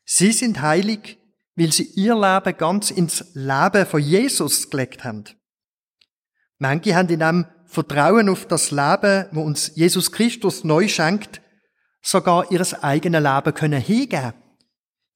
Sie 0.05 0.31
sind 0.31 0.61
heilig, 0.61 1.17
weil 1.55 1.71
sie 1.71 1.83
ihr 1.95 2.13
Leben 2.13 2.57
ganz 2.57 2.91
ins 2.91 3.25
Leben 3.33 3.85
von 3.85 4.01
Jesus 4.01 4.69
gelegt 4.69 5.03
haben. 5.03 5.25
Manche 6.59 6.95
haben 6.95 7.09
in 7.09 7.23
einem 7.23 7.45
Vertrauen 7.65 8.29
auf 8.29 8.45
das 8.45 8.71
Leben, 8.71 9.25
wo 9.31 9.41
uns 9.41 9.71
Jesus 9.75 10.11
Christus 10.11 10.63
neu 10.63 10.87
schenkt, 10.87 11.41
sogar 12.01 12.51
ihres 12.51 12.73
eigenen 12.83 13.23
Leben 13.23 13.53
können 13.53 13.81
hingeben. 13.81 14.33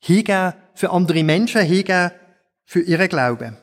Hingeben 0.02 0.54
für 0.74 0.90
andere 0.90 1.24
Menschen, 1.24 1.62
hingeben 1.62 2.12
für 2.66 2.82
ihre 2.82 3.08
Glauben. 3.08 3.58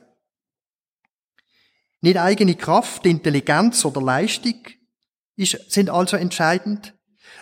Nicht 2.00 2.16
eigene 2.16 2.54
Kraft, 2.54 3.04
Intelligenz 3.06 3.84
oder 3.84 4.00
Leistung 4.00 4.54
ist, 5.36 5.70
sind 5.70 5.90
also 5.90 6.16
entscheidend, 6.16 6.94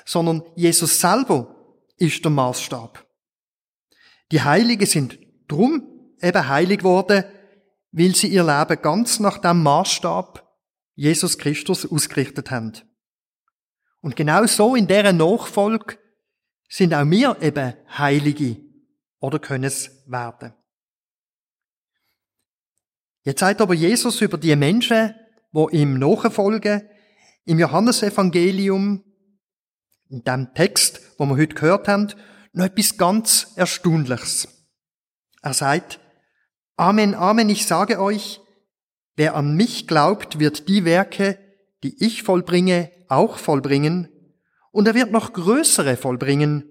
sondern 0.05 0.43
Jesus 0.55 0.99
selber 0.99 1.55
ist 1.99 2.25
der 2.25 2.31
Maßstab. 2.31 3.07
Die 4.33 4.41
Heiligen 4.43 4.87
sind 4.87 5.19
drum 5.47 6.13
eben 6.21 6.49
heilig 6.49 6.83
worden, 6.83 7.25
weil 7.93 8.15
sie 8.15 8.29
ihr 8.29 8.45
Leben 8.45 8.83
ganz 8.83 9.21
nach 9.21 9.39
dem 9.39 9.63
Maßstab 9.63 10.43
Jesus 10.95 11.39
Christus 11.39 11.91
ausgerichtet 11.91 12.51
haben. 12.51 12.73
Und 14.01 14.17
genau 14.17 14.47
so 14.47 14.75
in 14.75 14.87
deren 14.87 15.19
Nachfolge 15.19 15.99
sind 16.69 16.95
auch 16.95 17.09
wir 17.09 17.37
eben 17.41 17.75
Heilige 17.99 18.65
oder 19.20 19.38
können 19.38 19.64
es 19.64 19.90
werden. 20.07 20.55
Jetzt 23.22 23.40
sagt 23.40 23.61
aber 23.61 23.74
Jesus 23.74 24.20
über 24.20 24.38
die 24.38 24.55
Menschen, 24.55 25.14
wo 25.52 25.68
ihm 25.68 25.98
nachfolgen, 25.98 26.88
im 27.44 27.59
Johannesevangelium, 27.59 29.05
in 30.09 30.22
dem 30.22 30.55
Text, 30.55 31.00
wo 31.18 31.26
wir 31.26 31.37
heute 31.37 31.55
gehört 31.55 31.88
haben, 31.88 32.12
noch 32.52 32.64
etwas 32.64 32.96
ganz 32.96 33.52
Erstaunliches. 33.57 34.48
Er 35.42 35.55
sagt, 35.55 36.00
Amen, 36.76 37.14
Amen, 37.14 37.48
ich 37.48 37.66
sage 37.66 38.00
euch, 38.00 38.40
Wer 39.16 39.35
an 39.35 39.57
mich 39.57 39.87
glaubt, 39.87 40.38
wird 40.38 40.68
die 40.68 40.85
Werke, 40.85 41.38
die 41.83 42.05
ich 42.05 42.22
vollbringe, 42.22 42.92
auch 43.09 43.38
vollbringen, 43.38 44.09
und 44.72 44.87
er 44.87 44.94
wird 44.94 45.11
noch 45.11 45.33
größere 45.33 45.96
vollbringen, 45.96 46.64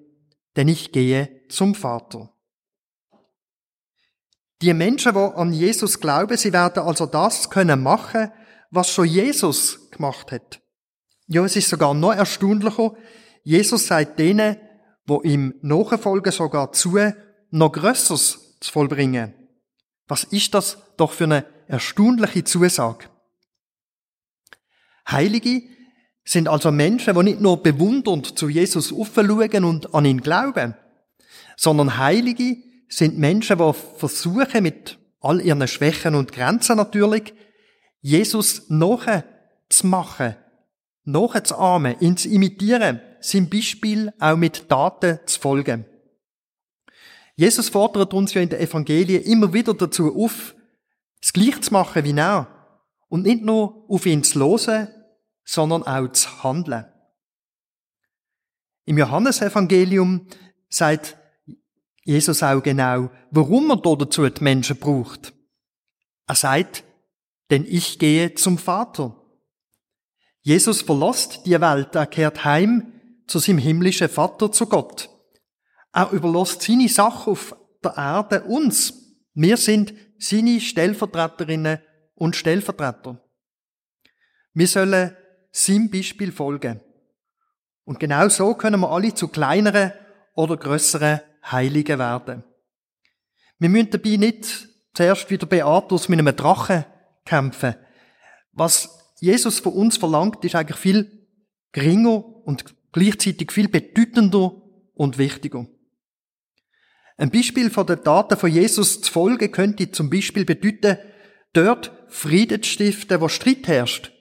denn 0.56 0.68
ich 0.68 0.92
gehe 0.92 1.42
zum 1.50 1.74
Vater. 1.74 2.35
Die 4.62 4.74
Menschen, 4.74 5.14
die 5.14 5.20
an 5.20 5.54
Jesus 5.54 6.00
glauben, 6.00 6.38
sie 6.38 6.54
werden 6.54 6.84
also 6.84 7.06
das 7.06 7.50
können 7.50 7.84
machen, 7.84 8.32
was 8.72 8.90
schon 8.90 9.08
Jesus 9.08 9.92
gemacht 9.92 10.32
hat. 10.32 10.62
Ja, 11.28 11.44
es 11.44 11.56
ist 11.56 11.70
sogar 11.70 11.94
noch 11.94 12.14
erstaunlicher. 12.14 12.94
Jesus 13.44 13.88
sagt 13.88 14.20
denen, 14.20 14.58
wo 15.06 15.22
ihm 15.22 15.56
nachfolgen, 15.62 16.32
sogar 16.32 16.72
zu, 16.72 16.98
noch 17.52 17.72
Größeres 17.72 18.58
zu 18.60 18.72
vollbringen, 18.72 19.34
Was 20.08 20.24
ist 20.24 20.54
das 20.54 20.78
doch 20.98 21.12
für 21.12 21.24
eine 21.26 21.46
erstaunliche 21.68 22.44
Zusage? 22.44 23.10
Heilige 25.10 25.64
sind 26.24 26.48
also 26.48 26.72
Menschen, 26.72 27.16
die 27.16 27.24
nicht 27.24 27.42
nur 27.42 27.62
bewundernd 27.62 28.38
zu 28.38 28.50
Jesus 28.50 28.92
aufschauen 28.92 29.64
und 29.64 29.94
an 29.94 30.06
ihn 30.06 30.22
glauben, 30.22 30.76
sondern 31.56 31.98
Heilige 31.98 32.58
sind 32.96 33.18
Menschen, 33.18 33.58
die 33.58 33.74
versuchen, 33.98 34.64
mit 34.64 34.98
all 35.20 35.42
ihren 35.42 35.68
Schwächen 35.68 36.16
und 36.16 36.32
Grenzen 36.32 36.78
natürlich, 36.78 37.34
Jesus 38.00 38.70
nachzumachen, 38.70 40.36
nachzuahmen, 41.04 42.00
ihn 42.00 42.16
zu 42.16 42.30
imitieren, 42.30 43.02
sein 43.20 43.50
Beispiel 43.50 44.14
auch 44.20 44.38
mit 44.38 44.70
Taten 44.70 45.20
zu 45.26 45.40
folgen. 45.40 45.86
Jesus 47.36 47.68
fordert 47.68 48.14
uns 48.14 48.34
ja 48.34 48.42
in 48.42 48.50
den 48.50 48.62
Evangelien 48.62 49.24
immer 49.24 49.52
wieder 49.52 49.74
dazu 49.74 50.16
auf, 50.16 50.56
das 51.20 51.34
Gleiche 51.34 51.60
zu 51.60 51.74
machen 51.74 52.06
wie 52.06 52.18
er. 52.18 52.48
Und 53.10 53.24
nicht 53.24 53.44
nur 53.44 53.86
auf 53.90 54.06
ihn 54.06 54.24
zu 54.24 54.40
hören, 54.40 54.88
sondern 55.44 55.84
auch 55.84 56.12
zu 56.12 56.44
handeln. 56.44 56.86
Im 58.86 58.98
Johannesevangelium 58.98 60.28
sagt 60.70 61.18
Jesus 62.06 62.44
auch 62.44 62.62
genau, 62.62 63.10
warum 63.32 63.72
er 63.72 63.78
dazu 63.78 64.30
die 64.30 64.44
Menschen 64.44 64.78
braucht. 64.78 65.34
Er 66.28 66.36
sagt, 66.36 66.84
denn 67.50 67.66
ich 67.68 68.00
gehe 68.00 68.36
zum 68.36 68.58
Vater. 68.58 69.16
Jesus 70.42 70.84
verlässt 70.84 71.46
die 71.48 71.60
Welt, 71.60 71.96
er 71.96 72.06
kehrt 72.06 72.46
heim 72.46 72.94
zu 73.26 73.40
seinem 73.40 73.58
himmlischen 73.58 74.08
Vater, 74.08 74.52
zu 74.52 74.68
Gott. 74.68 75.10
Er 75.94 76.12
überlässt 76.12 76.62
seine 76.62 76.90
Sache 76.90 77.32
auf 77.32 77.56
der 77.84 77.98
Erde 77.98 78.44
uns. 78.44 78.94
Wir 79.34 79.58
sind 79.58 79.94
seine 80.20 80.62
Stellvertreterinnen 80.62 81.80
und 82.14 82.36
Stellvertreter. 82.36 83.20
Wir 84.54 84.68
sollen 84.68 85.16
seinem 85.52 85.90
Beispiel 85.90 86.32
folgen. 86.32 86.82
Und 87.84 88.00
genau 88.00 88.30
so 88.30 88.54
können 88.54 88.82
wir 88.82 88.92
alle 88.92 89.14
zu 89.14 89.28
kleineren 89.28 89.92
oder 90.36 90.58
größeren 90.58 91.22
Heiligen 91.52 92.00
werden. 92.00 92.44
Wir 93.60 93.70
müssen 93.70 93.92
dabei 93.92 94.18
nicht 94.18 94.68
zuerst 94.94 95.30
wieder 95.30 95.46
Beatus 95.46 96.10
mit 96.10 96.20
einem 96.20 96.36
Drachen 96.36 96.86
kämpfen. 97.26 97.76
Was 98.52 99.14
Jesus 99.20 99.60
von 99.60 99.74
uns 99.74 99.98
verlangt, 99.98 100.44
ist 100.44 100.56
eigentlich 100.56 100.78
viel 100.78 101.28
geringer 101.72 102.24
und 102.46 102.66
gleichzeitig 102.92 103.52
viel 103.52 103.68
bedeutender 103.68 104.62
und 104.94 105.18
wichtiger. 105.18 105.68
Ein 107.18 107.32
Beispiel 107.32 107.70
von 107.70 107.88
den 107.88 108.04
Taten 108.04 108.38
von 108.38 108.52
Jesus 108.52 109.02
zu 109.02 109.12
folgen 109.12 109.52
könnte 109.52 109.92
zum 109.92 110.10
Beispiel 110.10 110.46
bedeuten, 110.46 110.98
dort 111.54 111.92
Frieden 112.08 112.62
zu 112.62 112.70
stiften, 112.70 113.22
wo 113.22 113.30
Streit 113.30 113.68
herrscht, 113.68 114.12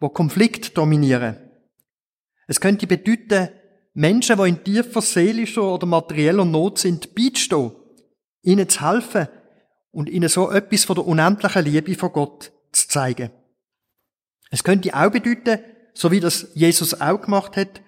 wo 0.00 0.08
Konflikt 0.08 0.76
dominieren. 0.76 1.36
Es 2.48 2.60
könnte 2.60 2.86
bedeuten, 2.86 3.50
Menschen, 3.92 4.36
die 4.36 4.48
in 4.48 4.64
tiefer 4.64 5.02
seelischer 5.02 5.62
oder 5.62 5.86
materieller 5.86 6.44
Not 6.44 6.78
sind, 6.78 7.14
beizustehen, 7.14 7.72
ihnen 8.42 8.68
zu 8.68 8.88
helfen 8.88 9.28
und 9.90 10.08
ihnen 10.08 10.28
so 10.28 10.50
etwas 10.50 10.84
von 10.84 10.96
der 10.96 11.06
unendlichen 11.06 11.64
Liebe 11.64 11.94
von 11.94 12.12
Gott 12.12 12.52
zu 12.72 12.88
zeigen. 12.88 13.30
Es 14.50 14.64
könnte 14.64 14.94
auch 14.94 15.10
bedeuten, 15.10 15.58
so 15.94 16.10
wie 16.10 16.20
das 16.20 16.48
Jesus 16.54 17.00
auch 17.00 17.20
gemacht 17.20 17.56
hat, 17.56 17.80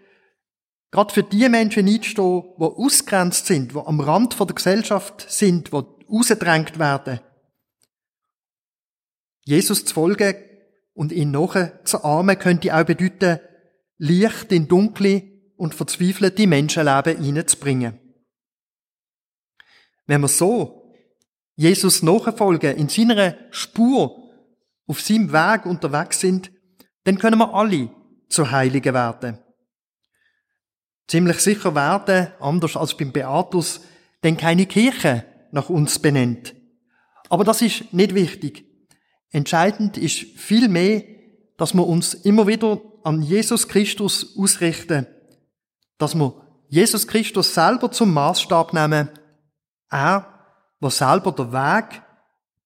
Gerade 0.93 1.15
für 1.15 1.23
die 1.23 1.49
Menschen 1.49 1.88
einzustehen, 1.88 2.43
die 2.59 2.65
ausgrenzt 2.65 3.47
sind, 3.47 3.73
die 3.73 3.79
am 3.79 3.99
Rand 4.01 4.38
der 4.38 4.47
Gesellschaft 4.47 5.25
sind, 5.27 5.73
die 5.73 5.83
rausgedrängt 6.11 6.79
werden. 6.79 7.21
Jesus 9.45 9.87
zu 9.87 9.95
folgen 9.95 10.35
und 10.93 11.11
ihn 11.11 11.31
nachher 11.31 11.83
zu 11.85 12.05
armen, 12.05 12.38
könnte 12.38 12.77
auch 12.77 12.85
bedeuten, 12.85 13.41
Licht 13.97 14.53
in 14.53 14.69
dunkle 14.69 15.32
und 15.62 15.75
verzweifelte 15.75 16.46
Menschenleben 16.46 17.22
hineinzubringen. 17.22 17.98
Wenn 20.07 20.20
wir 20.20 20.29
so 20.29 20.94
Jesus 21.55 22.03
nachfolgen, 22.03 22.77
in 22.77 22.88
seiner 22.88 23.37
Spur, 23.51 24.31
auf 24.87 25.01
seinem 25.01 25.33
Weg 25.33 25.66
unterwegs 25.66 26.20
sind, 26.20 26.51
dann 27.05 27.18
können 27.18 27.38
wir 27.38 27.55
alle 27.55 27.90
zu 28.29 28.51
Heiligen 28.51 28.94
werden 28.94 29.38
ziemlich 31.12 31.40
sicher 31.40 31.75
werden, 31.75 32.29
anders 32.40 32.75
als 32.75 32.96
beim 32.96 33.12
Beatus, 33.12 33.83
denn 34.22 34.38
keine 34.38 34.64
Kirche 34.64 35.27
nach 35.51 35.68
uns 35.68 35.98
benennt. 35.98 36.55
Aber 37.29 37.44
das 37.44 37.61
ist 37.61 37.92
nicht 37.92 38.14
wichtig. 38.14 38.64
Entscheidend 39.31 39.98
ist 39.98 40.20
vielmehr, 40.37 41.05
dass 41.59 41.75
wir 41.75 41.87
uns 41.87 42.14
immer 42.14 42.46
wieder 42.46 42.81
an 43.05 43.20
Jesus 43.20 43.68
Christus 43.68 44.35
ausrichten, 44.38 45.07
dass 46.03 46.17
wir 46.17 46.35
Jesus 46.69 47.07
Christus 47.07 47.55
selber 47.55 47.91
zum 47.93 48.12
Maßstab 48.12 48.73
nehmen, 48.73 49.09
er, 49.88 50.27
wo 50.81 50.91
selber 50.91 51.31
der 51.33 51.53
Weg, 51.53 52.03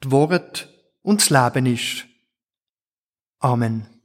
die 0.03 0.11
Wort 0.11 0.69
und 1.03 1.21
das 1.21 1.31
Leben 1.31 1.67
ist. 1.67 2.07
Amen. 3.41 3.96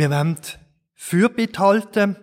Wir 0.00 0.10
wollen 0.10 0.38
Fürbitte 0.94 1.58
halten. 1.58 2.16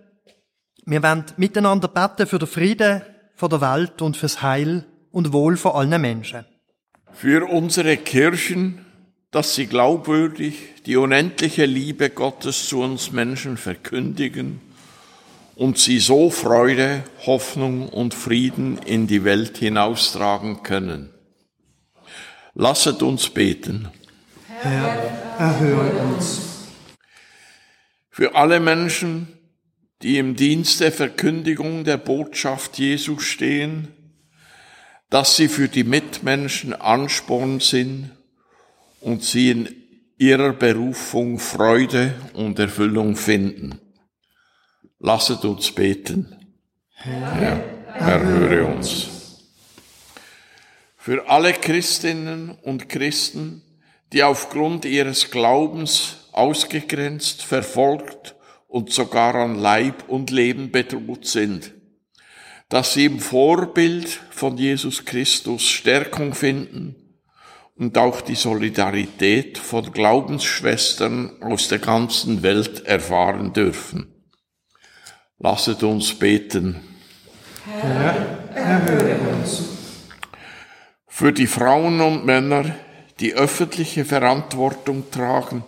Wir 0.88 1.04
wollen 1.04 1.26
miteinander 1.38 1.88
beten 1.88 2.26
für 2.26 2.40
den 2.40 2.48
Frieden 2.48 3.04
von 3.36 3.52
der 3.52 3.62
Welt 3.62 4.02
und 4.02 4.18
fürs 4.18 4.42
Heil 4.42 4.84
und 5.12 5.32
Wohl 5.32 5.58
von 5.58 5.74
allen 5.74 6.02
Menschen. 6.02 6.44
Für 7.14 7.46
unsere 7.46 7.98
Kirchen, 7.98 8.84
dass 9.30 9.54
sie 9.54 9.68
glaubwürdig 9.68 10.56
die 10.88 10.98
unendliche 10.98 11.66
Liebe 11.66 12.10
Gottes 12.10 12.68
zu 12.68 12.82
uns 12.82 13.12
Menschen 13.12 13.58
verkündigen 13.58 14.60
und 15.54 15.78
sie 15.78 16.00
so 16.00 16.32
Freude, 16.32 17.04
Hoffnung 17.28 17.90
und 17.90 18.16
Frieden 18.16 18.80
in 18.88 19.06
die 19.06 19.24
Welt 19.24 19.60
hinaustragen 19.60 20.64
können. 20.64 21.12
Lasset 22.56 23.04
uns 23.04 23.30
beten. 23.30 23.90
Herr, 24.62 25.12
erhöre 25.38 25.92
uns. 25.92 26.57
Für 28.18 28.34
alle 28.34 28.60
Menschen, 28.60 29.28
die 30.02 30.18
im 30.18 30.36
Dienst 30.36 30.80
der 30.80 30.92
Verkündigung 30.92 31.84
der 31.84 31.98
Botschaft 31.98 32.80
Jesu 32.80 33.20
stehen, 33.20 33.90
dass 35.12 35.36
sie 35.36 35.48
für 35.48 35.68
die 35.68 35.84
Mitmenschen 35.84 36.74
Ansporn 36.74 37.60
sind 37.60 38.10
und 39.02 39.24
sie 39.24 39.52
in 39.52 39.70
ihrer 40.18 40.54
Berufung 40.54 41.38
Freude 41.38 42.16
und 42.34 42.58
Erfüllung 42.58 43.16
finden. 43.16 43.80
Lasset 44.98 45.46
uns 45.46 45.72
beten. 45.72 46.58
Herr, 46.96 47.64
erhöre 47.94 48.66
uns. 48.66 49.10
Für 50.98 51.30
alle 51.30 51.54
Christinnen 51.54 52.50
und 52.64 52.90
Christen, 52.90 53.62
die 54.12 54.24
aufgrund 54.24 54.86
ihres 54.86 55.30
Glaubens 55.30 56.27
ausgegrenzt, 56.38 57.44
verfolgt 57.44 58.36
und 58.68 58.92
sogar 58.92 59.36
an 59.36 59.56
Leib 59.56 60.08
und 60.08 60.30
Leben 60.30 60.72
bedroht 60.72 61.26
sind, 61.26 61.74
dass 62.70 62.94
sie 62.94 63.06
im 63.06 63.20
Vorbild 63.20 64.08
von 64.30 64.58
Jesus 64.58 65.06
Christus 65.06 65.64
Stärkung 65.64 66.34
finden 66.34 66.96
und 67.76 67.98
auch 67.98 68.22
die 68.22 68.36
Solidarität 68.36 69.58
von 69.58 69.92
Glaubensschwestern 69.92 71.42
aus 71.42 71.68
der 71.68 71.80
ganzen 71.80 72.44
Welt 72.44 72.86
erfahren 72.86 73.54
dürfen. 73.54 74.14
Lasset 75.40 75.84
uns 75.84 76.14
beten. 76.18 76.82
Herr, 77.82 78.50
erhöre 78.56 79.20
uns. 79.36 79.64
Für 81.08 81.32
die 81.32 81.48
Frauen 81.48 82.02
und 82.02 82.26
Männer, 82.26 82.76
die 83.20 83.34
öffentliche 83.34 84.06
Verantwortung 84.06 85.10
tragen, 85.12 85.64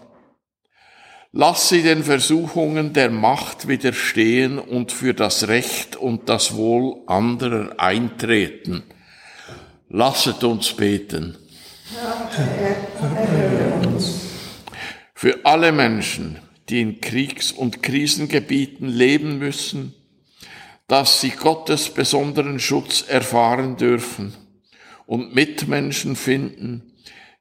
Lass 1.31 1.69
sie 1.69 1.83
den 1.83 2.03
Versuchungen 2.03 2.93
der 2.93 3.11
Macht 3.11 3.67
widerstehen 3.67 4.57
und 4.57 4.91
für 4.91 5.13
das 5.13 5.47
Recht 5.47 5.95
und 5.95 6.27
das 6.27 6.55
Wohl 6.55 7.03
anderer 7.05 7.79
eintreten. 7.79 8.81
Lasset 9.89 10.43
uns 10.43 10.73
beten. 10.73 11.37
Für 15.13 15.39
alle 15.43 15.71
Menschen, 15.71 16.39
die 16.67 16.81
in 16.81 16.99
Kriegs- 16.99 17.51
und 17.51 17.83
Krisengebieten 17.83 18.87
leben 18.87 19.37
müssen, 19.37 19.93
dass 20.87 21.21
sie 21.21 21.29
Gottes 21.29 21.89
besonderen 21.89 22.59
Schutz 22.59 23.03
erfahren 23.07 23.77
dürfen 23.77 24.33
und 25.05 25.35
Mitmenschen 25.35 26.15
finden, 26.15 26.88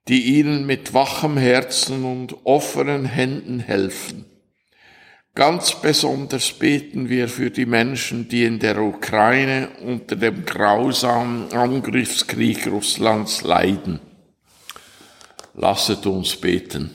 die 0.09 0.39
ihnen 0.39 0.65
mit 0.65 0.95
wachem 0.95 1.37
Herzen 1.37 2.05
und 2.05 2.35
offenen 2.45 3.05
Händen 3.05 3.61
helfen. 3.61 4.25
Ganz 5.35 5.81
besonders 5.81 6.51
beten 6.53 7.09
wir 7.09 7.29
für 7.29 7.51
die 7.51 7.67
Menschen, 7.67 8.29
die 8.29 8.45
in 8.45 8.59
der 8.59 8.79
Ukraine 8.79 9.69
unter 9.85 10.17
dem 10.17 10.45
grausamen 10.45 11.53
Angriffskrieg 11.53 12.67
Russlands 12.67 13.43
leiden. 13.43 14.01
Lasset 15.55 16.07
uns 16.07 16.35
beten. 16.37 16.91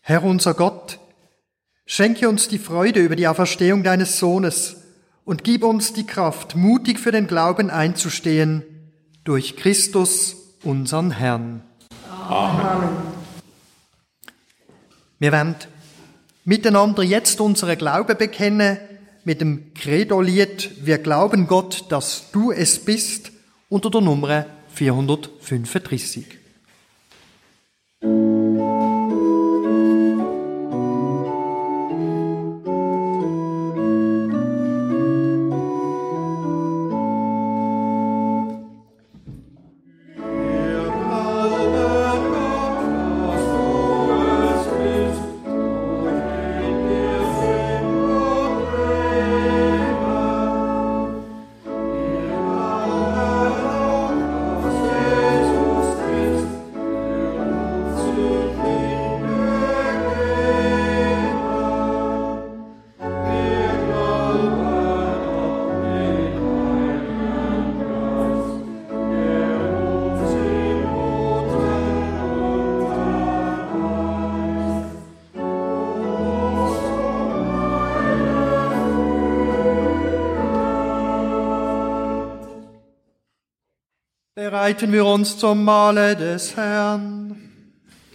Herr 0.00 0.24
unser 0.24 0.54
Gott, 0.54 0.98
schenke 1.86 2.28
uns 2.28 2.48
die 2.48 2.58
Freude 2.58 3.00
über 3.00 3.14
die 3.14 3.28
Auferstehung 3.28 3.84
deines 3.84 4.18
Sohnes 4.18 4.76
und 5.24 5.44
gib 5.44 5.62
uns 5.62 5.92
die 5.92 6.06
Kraft, 6.06 6.56
mutig 6.56 6.98
für 6.98 7.12
den 7.12 7.28
Glauben 7.28 7.70
einzustehen 7.70 8.64
durch 9.24 9.56
Christus, 9.56 10.36
unseren 10.62 11.10
Herrn. 11.10 11.62
Amen. 12.28 12.88
Wir 15.18 15.32
werden 15.32 15.54
miteinander 16.44 17.02
jetzt 17.02 17.40
unsere 17.40 17.76
Glaube 17.76 18.14
bekennen 18.14 18.78
mit 19.24 19.40
dem 19.40 19.72
Credo-Lied 19.74 20.84
Wir 20.84 20.98
glauben 20.98 21.46
Gott, 21.46 21.86
dass 21.90 22.30
du 22.32 22.50
es 22.50 22.84
bist 22.84 23.30
unter 23.68 23.90
der 23.90 24.00
Nummer 24.00 24.46
435. 24.74 26.41
Bereiten 84.50 84.90
wir 84.90 85.06
uns 85.06 85.38
zum 85.38 85.62
Mahle 85.62 86.16
des 86.16 86.56
Herrn. 86.56 87.48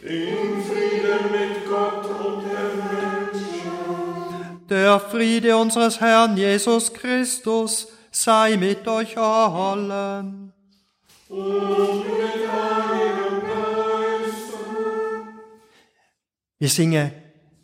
In 0.01 0.61
Frieden 0.61 1.31
mit 1.31 1.65
Gott 1.69 2.03
und 2.03 2.43
den 2.43 2.75
Menschen. 2.83 4.67
Der 4.69 4.99
Friede 4.99 5.55
unseres 5.55 6.01
Herrn 6.01 6.35
Jesus 6.35 6.93
Christus 6.93 7.87
sei 8.11 8.57
mit 8.57 8.85
euch 8.89 9.17
allen. 9.17 10.51
Und 11.29 11.39
mit 11.39 12.35
deinem 12.45 13.41
Geist. 13.47 14.53
Wir 16.59 16.69
singen 16.69 17.11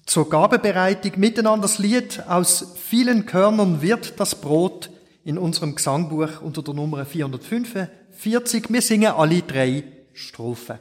zur 0.05 0.29
Gabebereitung 0.29 1.11
miteinander 1.17 1.63
das 1.63 1.79
Lied 1.79 2.23
Aus 2.29 2.75
vielen 2.81 3.25
Körnern 3.25 3.81
wird 3.81 4.21
das 4.21 4.35
Brot 4.35 4.89
in 5.25 5.37
unserem 5.37 5.75
Gesangbuch 5.75 6.41
unter 6.41 6.61
der 6.63 6.73
Nummer 6.73 7.05
445. 8.13 8.71
Wir 8.71 8.81
singen 8.81 9.13
alle 9.13 9.41
drei 9.41 9.83
Strophen. 10.13 10.79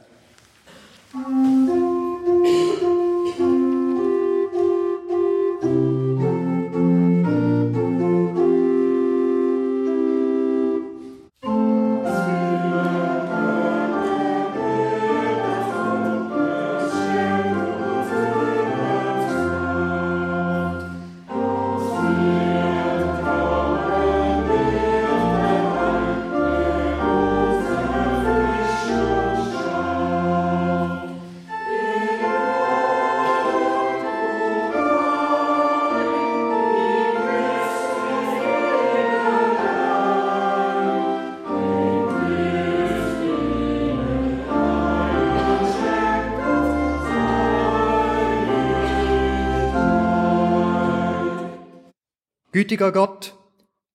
Gütiger 52.63 52.93
Gott, 52.93 53.37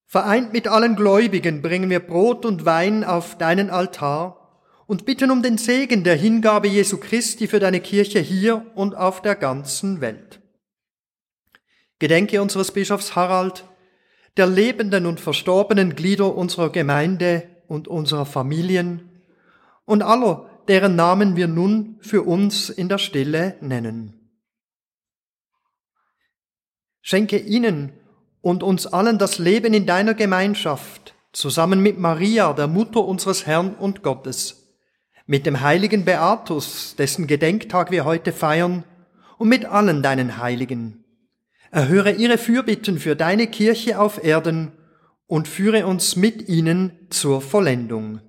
vereint 0.05 0.53
mit 0.53 0.67
allen 0.67 0.95
Gläubigen 0.95 1.63
bringen 1.63 1.89
wir 1.89 1.99
Brot 1.99 2.45
und 2.45 2.67
Wein 2.67 3.03
auf 3.03 3.35
deinen 3.35 3.71
Altar 3.71 4.61
und 4.85 5.07
bitten 5.07 5.31
um 5.31 5.41
den 5.41 5.57
Segen 5.57 6.03
der 6.03 6.15
Hingabe 6.15 6.67
Jesu 6.67 6.97
Christi 6.97 7.47
für 7.47 7.59
deine 7.59 7.79
Kirche 7.79 8.19
hier 8.19 8.67
und 8.75 8.93
auf 8.93 9.23
der 9.23 9.33
ganzen 9.33 10.01
Welt. 10.01 10.39
Gedenke 11.97 12.43
unseres 12.43 12.71
Bischofs 12.71 13.15
Harald, 13.15 13.65
der 14.37 14.45
lebenden 14.45 15.07
und 15.07 15.19
verstorbenen 15.19 15.95
Glieder 15.95 16.35
unserer 16.35 16.71
Gemeinde 16.71 17.49
und 17.67 17.87
unserer 17.87 18.27
Familien 18.27 19.23
und 19.85 20.03
aller, 20.03 20.47
deren 20.67 20.95
Namen 20.95 21.35
wir 21.35 21.47
nun 21.47 21.97
für 22.01 22.21
uns 22.21 22.69
in 22.69 22.87
der 22.87 22.99
Stille 22.99 23.55
nennen. 23.61 24.13
Schenke 27.01 27.39
ihnen 27.39 27.93
und 28.41 28.63
uns 28.63 28.87
allen 28.87 29.17
das 29.17 29.37
Leben 29.37 29.73
in 29.73 29.85
deiner 29.85 30.13
Gemeinschaft, 30.13 31.15
zusammen 31.31 31.81
mit 31.81 31.99
Maria, 31.99 32.53
der 32.53 32.67
Mutter 32.67 33.03
unseres 33.03 33.45
Herrn 33.45 33.75
und 33.75 34.03
Gottes, 34.03 34.75
mit 35.25 35.45
dem 35.45 35.61
heiligen 35.61 36.05
Beatus, 36.05 36.95
dessen 36.97 37.27
Gedenktag 37.27 37.91
wir 37.91 38.05
heute 38.05 38.31
feiern, 38.31 38.83
und 39.37 39.47
mit 39.47 39.65
allen 39.65 40.03
deinen 40.03 40.37
Heiligen. 40.37 41.05
Erhöre 41.71 42.11
ihre 42.11 42.37
Fürbitten 42.37 42.99
für 42.99 43.15
deine 43.15 43.47
Kirche 43.47 43.99
auf 43.99 44.23
Erden 44.23 44.71
und 45.27 45.47
führe 45.47 45.85
uns 45.85 46.15
mit 46.15 46.49
ihnen 46.49 47.07
zur 47.09 47.41
Vollendung. 47.41 48.21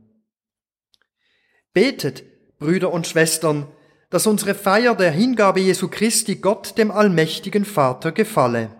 Betet, 1.73 2.23
Brüder 2.59 2.93
und 2.93 3.07
Schwestern, 3.07 3.67
dass 4.11 4.27
unsere 4.27 4.55
Feier 4.55 4.95
der 4.95 5.11
Hingabe 5.11 5.61
Jesu 5.61 5.89
Christi 5.89 6.37
Gott, 6.37 6.77
dem 6.77 6.91
allmächtigen 6.91 7.65
Vater, 7.65 8.13
gefalle. 8.13 8.80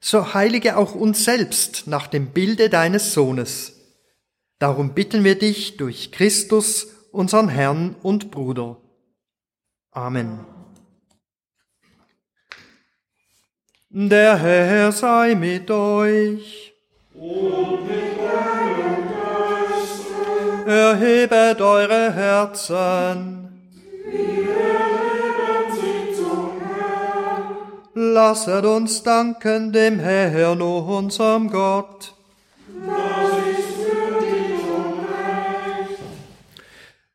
so 0.00 0.34
heilige 0.34 0.76
auch 0.76 0.94
uns 0.94 1.24
selbst 1.24 1.86
nach 1.86 2.06
dem 2.06 2.32
Bilde 2.32 2.70
deines 2.70 3.12
Sohnes. 3.12 3.74
Darum 4.58 4.94
bitten 4.94 5.24
wir 5.24 5.38
dich 5.38 5.76
durch 5.76 6.12
Christus, 6.12 6.88
unseren 7.12 7.48
Herrn 7.48 7.94
und 8.02 8.30
Bruder. 8.30 8.76
Amen. 9.92 10.40
Der 13.90 14.36
Herr 14.36 14.92
sei 14.92 15.34
mit 15.34 15.70
euch. 15.70 16.74
Und 17.14 17.86
mit 17.86 18.18
deinem 18.18 19.08
Geist. 19.08 20.66
Erhebet 20.66 21.60
eure 21.60 22.12
Herzen. 22.12 23.48
Lasset 28.00 28.64
uns 28.64 29.02
danken 29.02 29.72
dem 29.72 29.98
Herrn, 29.98 30.62
unserem 30.62 31.50
Gott. 31.50 32.14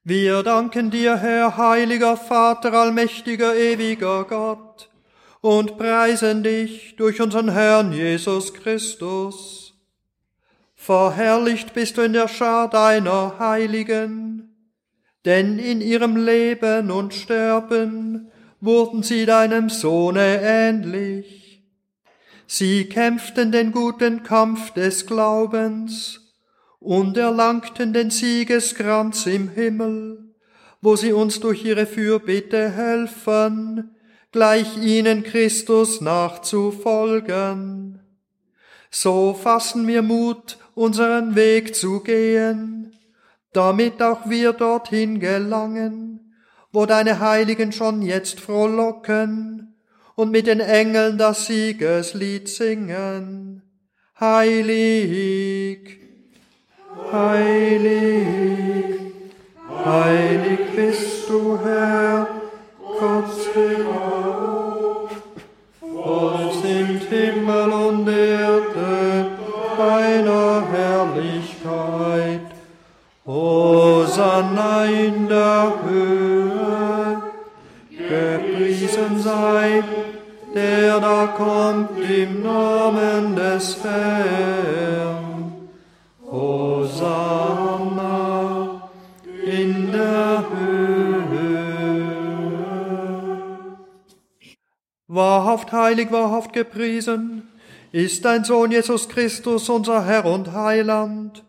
Wir 0.03 0.43
danken 0.43 0.91
dir, 0.91 1.15
Herr, 1.15 1.55
heiliger 1.55 2.17
Vater, 2.17 2.73
allmächtiger, 2.73 3.55
ewiger 3.55 4.25
Gott, 4.25 4.89
und 5.39 5.77
preisen 5.77 6.43
dich 6.43 6.97
durch 6.97 7.21
unseren 7.21 7.51
Herrn 7.51 7.93
Jesus 7.93 8.53
Christus. 8.53 9.75
Verherrlicht 10.75 11.73
bist 11.73 11.95
du 11.95 12.01
in 12.01 12.11
der 12.11 12.27
Schar 12.27 12.69
deiner 12.69 13.39
Heiligen, 13.39 14.53
denn 15.23 15.59
in 15.59 15.79
ihrem 15.79 16.17
Leben 16.17 16.91
und 16.91 17.13
Sterben 17.13 18.32
wurden 18.63 19.03
sie 19.03 19.25
deinem 19.25 19.69
Sohne 19.69 20.39
ähnlich. 20.41 21.61
Sie 22.47 22.85
kämpften 22.85 23.51
den 23.51 23.73
guten 23.73 24.23
Kampf 24.23 24.71
des 24.71 25.05
Glaubens 25.05 26.33
und 26.79 27.17
erlangten 27.17 27.91
den 27.91 28.09
Siegeskranz 28.09 29.25
im 29.25 29.49
Himmel, 29.49 30.33
wo 30.81 30.95
sie 30.95 31.11
uns 31.11 31.41
durch 31.41 31.65
ihre 31.65 31.85
Fürbitte 31.85 32.69
helfen, 32.69 33.95
gleich 34.31 34.77
ihnen 34.77 35.23
Christus 35.23 35.99
nachzufolgen. 35.99 37.99
So 38.89 39.33
fassen 39.33 39.85
wir 39.87 40.03
Mut, 40.03 40.57
unseren 40.73 41.35
Weg 41.35 41.75
zu 41.75 41.99
gehen, 41.99 42.95
damit 43.51 44.01
auch 44.01 44.29
wir 44.29 44.53
dorthin 44.53 45.19
gelangen, 45.19 46.22
wo 46.73 46.87
deine 46.87 47.19
Heiligen 47.19 47.71
schon 47.71 48.01
jetzt 48.01 48.39
frohlocken 48.39 49.75
und 50.15 50.31
mit 50.31 50.47
den 50.47 50.59
Engeln 50.59 51.19
das 51.19 51.45
Siegeslied 51.45 52.49
singen. 52.49 53.61
Heilig, 54.19 55.99
heilig, 57.11 58.25
heilig 59.85 60.59
bist 60.75 61.29
du, 61.29 61.59
Herr, 61.63 62.27
Gott 62.79 63.33
auf, 63.87 65.11
uns 65.81 66.65
im 66.65 66.97
Himmel 67.07 67.69
und 67.71 68.07
Erde 68.07 69.27
deiner 69.77 70.52
Hosanna 73.53 74.85
in 74.85 75.27
der 75.27 75.73
Höhe, 75.85 77.21
gepriesen 77.89 79.19
sei, 79.19 79.83
der 80.55 80.99
da 80.99 81.27
kommt 81.27 81.99
im 81.99 82.41
Namen 82.41 83.35
des 83.35 83.77
Herrn. 83.83 85.53
Hosanna 86.31 87.21
in 89.45 89.91
der 89.91 90.45
Höhe. 90.55 91.73
Wahrhaft 95.07 95.71
heilig, 95.71 96.11
wahrhaft 96.11 96.53
gepriesen 96.53 97.47
ist 97.91 98.25
dein 98.25 98.43
Sohn 98.43 98.71
Jesus 98.71 99.07
Christus, 99.09 99.69
unser 99.69 100.03
Herr 100.05 100.25
und 100.25 100.53
Heiland 100.53 101.43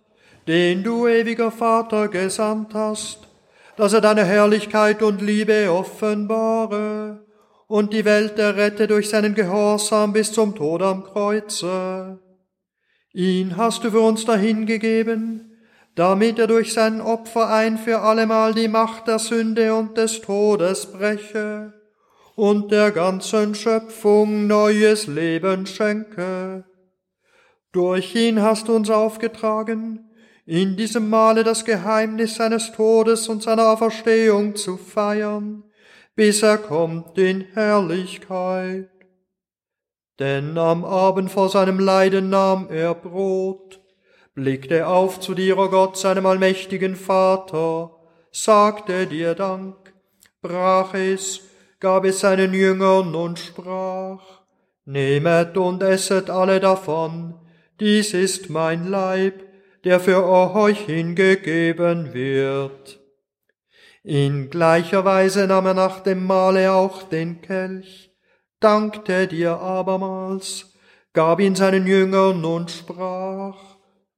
den 0.46 0.82
du, 0.82 1.06
ewiger 1.06 1.50
Vater, 1.50 2.08
gesandt 2.08 2.74
hast, 2.74 3.28
dass 3.76 3.92
er 3.92 4.00
deine 4.00 4.24
Herrlichkeit 4.24 5.02
und 5.02 5.20
Liebe 5.20 5.70
offenbare 5.70 7.24
und 7.66 7.92
die 7.92 8.04
Welt 8.04 8.38
errette 8.38 8.86
durch 8.86 9.08
seinen 9.08 9.34
Gehorsam 9.34 10.12
bis 10.12 10.32
zum 10.32 10.54
Tod 10.54 10.82
am 10.82 11.04
Kreuze. 11.04 12.18
Ihn 13.12 13.56
hast 13.56 13.84
du 13.84 13.90
für 13.90 14.00
uns 14.00 14.24
dahingegeben, 14.24 15.52
damit 15.94 16.38
er 16.38 16.46
durch 16.46 16.72
sein 16.72 17.00
Opfer 17.00 17.48
ein 17.48 17.78
für 17.78 18.00
allemal 18.00 18.52
die 18.54 18.68
Macht 18.68 19.06
der 19.06 19.18
Sünde 19.18 19.74
und 19.74 19.96
des 19.96 20.20
Todes 20.20 20.86
breche 20.86 21.72
und 22.34 22.72
der 22.72 22.90
ganzen 22.90 23.54
Schöpfung 23.54 24.46
neues 24.46 25.06
Leben 25.06 25.66
schenke. 25.66 26.64
Durch 27.72 28.14
ihn 28.14 28.42
hast 28.42 28.68
du 28.68 28.74
uns 28.74 28.90
aufgetragen, 28.90 30.03
in 30.46 30.76
diesem 30.76 31.08
Male 31.08 31.42
das 31.42 31.64
Geheimnis 31.64 32.36
seines 32.36 32.72
Todes 32.72 33.28
und 33.28 33.42
seiner 33.42 33.68
Auferstehung 33.68 34.56
zu 34.56 34.76
feiern, 34.76 35.64
bis 36.14 36.42
er 36.42 36.58
kommt 36.58 37.16
in 37.18 37.42
Herrlichkeit. 37.54 38.90
Denn 40.18 40.56
am 40.58 40.84
Abend 40.84 41.30
vor 41.30 41.48
seinem 41.48 41.78
Leiden 41.78 42.30
nahm 42.30 42.68
er 42.70 42.94
Brot, 42.94 43.80
blickte 44.34 44.86
auf 44.86 45.18
zu 45.18 45.34
dir, 45.34 45.58
o 45.58 45.68
Gott, 45.68 45.96
seinem 45.96 46.26
allmächtigen 46.26 46.94
Vater, 46.94 47.90
sagte 48.30 49.06
dir 49.06 49.34
Dank, 49.34 49.94
brach 50.40 50.94
es, 50.94 51.40
gab 51.80 52.04
es 52.04 52.20
seinen 52.20 52.52
Jüngern 52.52 53.14
und 53.14 53.38
sprach, 53.38 54.22
Nehmet 54.84 55.56
und 55.56 55.82
esset 55.82 56.28
alle 56.28 56.60
davon, 56.60 57.34
dies 57.80 58.12
ist 58.12 58.50
mein 58.50 58.88
Leib, 58.88 59.43
der 59.84 60.00
für 60.00 60.24
euch 60.26 60.80
hingegeben 60.80 62.14
wird. 62.14 63.00
In 64.02 64.50
gleicher 64.50 65.04
Weise 65.04 65.46
nahm 65.46 65.66
er 65.66 65.74
nach 65.74 66.00
dem 66.00 66.26
Mahle 66.26 66.72
auch 66.72 67.02
den 67.02 67.40
Kelch, 67.40 68.10
dankte 68.60 69.26
dir 69.26 69.58
abermals, 69.58 70.74
gab 71.12 71.40
ihn 71.40 71.54
seinen 71.54 71.86
Jüngern 71.86 72.44
und 72.44 72.70
sprach, 72.70 73.56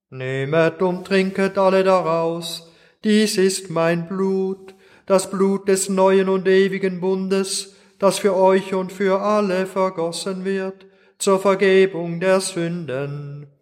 Nehmet 0.09 0.83
und 0.83 1.05
trinket 1.05 1.59
alle 1.59 1.83
daraus, 1.83 2.73
dies 3.03 3.39
ist 3.39 3.71
mein 3.71 4.09
Blut, 4.09 4.75
das 5.05 5.31
Blut 5.31 5.69
des 5.69 5.89
neuen 5.89 6.29
und 6.29 6.47
ewigen 6.49 7.01
Bundes, 7.01 7.75
das 7.99 8.19
für 8.19 8.37
euch 8.37 8.75
und 8.75 8.93
für 8.93 9.21
alle 9.21 9.67
vergossen 9.67 10.45
wird, 10.45 10.87
zur 11.19 11.41
Vergebung 11.41 12.21
der 12.21 12.41
Sünden. 12.41 13.56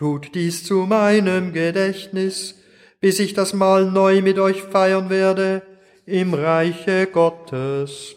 Tut 0.00 0.34
dies 0.34 0.64
zu 0.64 0.86
meinem 0.86 1.52
Gedächtnis, 1.52 2.54
bis 3.00 3.18
ich 3.18 3.34
das 3.34 3.52
Mahl 3.52 3.90
neu 3.90 4.22
mit 4.22 4.38
euch 4.38 4.62
feiern 4.62 5.10
werde 5.10 5.60
im 6.06 6.32
Reiche 6.32 7.06
Gottes. 7.06 8.16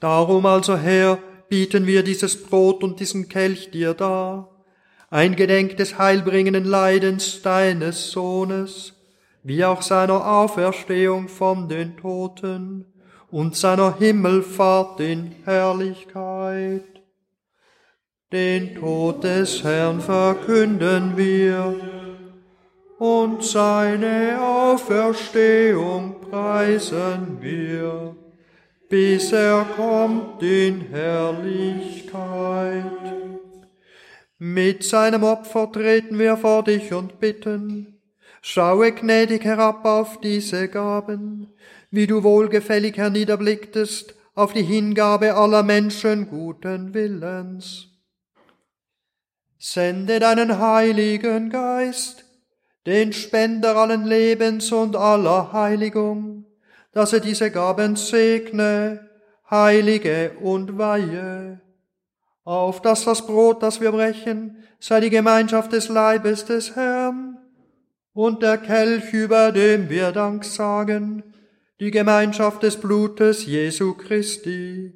Darum 0.00 0.46
also, 0.46 0.78
Herr, 0.78 1.18
bieten 1.50 1.86
wir 1.86 2.02
dieses 2.02 2.42
Brot 2.42 2.82
und 2.82 3.00
diesen 3.00 3.28
Kelch 3.28 3.70
dir 3.70 3.92
dar, 3.92 4.64
ein 5.10 5.36
Gedenk 5.36 5.76
des 5.76 5.98
heilbringenden 5.98 6.64
Leidens 6.64 7.42
deines 7.42 8.12
Sohnes, 8.12 8.94
wie 9.42 9.62
auch 9.66 9.82
seiner 9.82 10.26
Auferstehung 10.26 11.28
von 11.28 11.68
den 11.68 11.98
Toten 11.98 12.86
und 13.30 13.56
seiner 13.56 13.98
Himmelfahrt 13.98 15.00
in 15.00 15.32
Herrlichkeit. 15.44 16.99
Den 18.32 18.76
Tod 18.76 19.24
des 19.24 19.64
Herrn 19.64 20.00
verkünden 20.00 21.16
wir 21.16 21.74
und 23.00 23.42
seine 23.42 24.40
Auferstehung 24.40 26.20
preisen 26.30 27.38
wir, 27.40 28.14
bis 28.88 29.32
er 29.32 29.66
kommt 29.74 30.40
in 30.44 30.82
Herrlichkeit. 30.92 32.84
Mit 34.38 34.84
seinem 34.84 35.24
Opfer 35.24 35.72
treten 35.72 36.16
wir 36.16 36.36
vor 36.36 36.62
dich 36.62 36.92
und 36.92 37.18
bitten, 37.18 37.98
schaue 38.42 38.92
gnädig 38.92 39.42
herab 39.42 39.84
auf 39.84 40.20
diese 40.20 40.68
Gaben, 40.68 41.48
wie 41.90 42.06
du 42.06 42.22
wohlgefällig 42.22 42.96
herniederblicktest 42.96 44.14
auf 44.36 44.52
die 44.52 44.62
Hingabe 44.62 45.34
aller 45.34 45.64
Menschen 45.64 46.28
guten 46.28 46.94
Willens. 46.94 47.89
Sende 49.60 50.18
deinen 50.18 50.58
Heiligen 50.58 51.50
Geist, 51.50 52.24
den 52.86 53.12
Spender 53.12 53.76
allen 53.76 54.04
Lebens 54.04 54.72
und 54.72 54.96
aller 54.96 55.52
Heiligung, 55.52 56.46
dass 56.92 57.12
er 57.12 57.20
diese 57.20 57.52
Gaben 57.52 57.94
segne, 57.94 59.08
heilige 59.48 60.32
und 60.40 60.78
weihe 60.78 61.60
auf 62.50 62.82
dass 62.82 63.04
das 63.04 63.26
Brot, 63.26 63.62
das 63.62 63.80
wir 63.80 63.92
brechen, 63.92 64.56
sei 64.80 64.98
die 64.98 65.10
Gemeinschaft 65.10 65.72
des 65.72 65.88
Leibes 65.88 66.44
des 66.46 66.74
Herrn 66.74 67.38
und 68.12 68.42
der 68.42 68.58
Kelch, 68.58 69.12
über 69.12 69.52
dem 69.52 69.88
wir 69.88 70.10
Dank 70.10 70.44
sagen, 70.44 71.22
die 71.78 71.92
Gemeinschaft 71.92 72.64
des 72.64 72.76
Blutes 72.76 73.46
Jesu 73.46 73.94
Christi. 73.94 74.92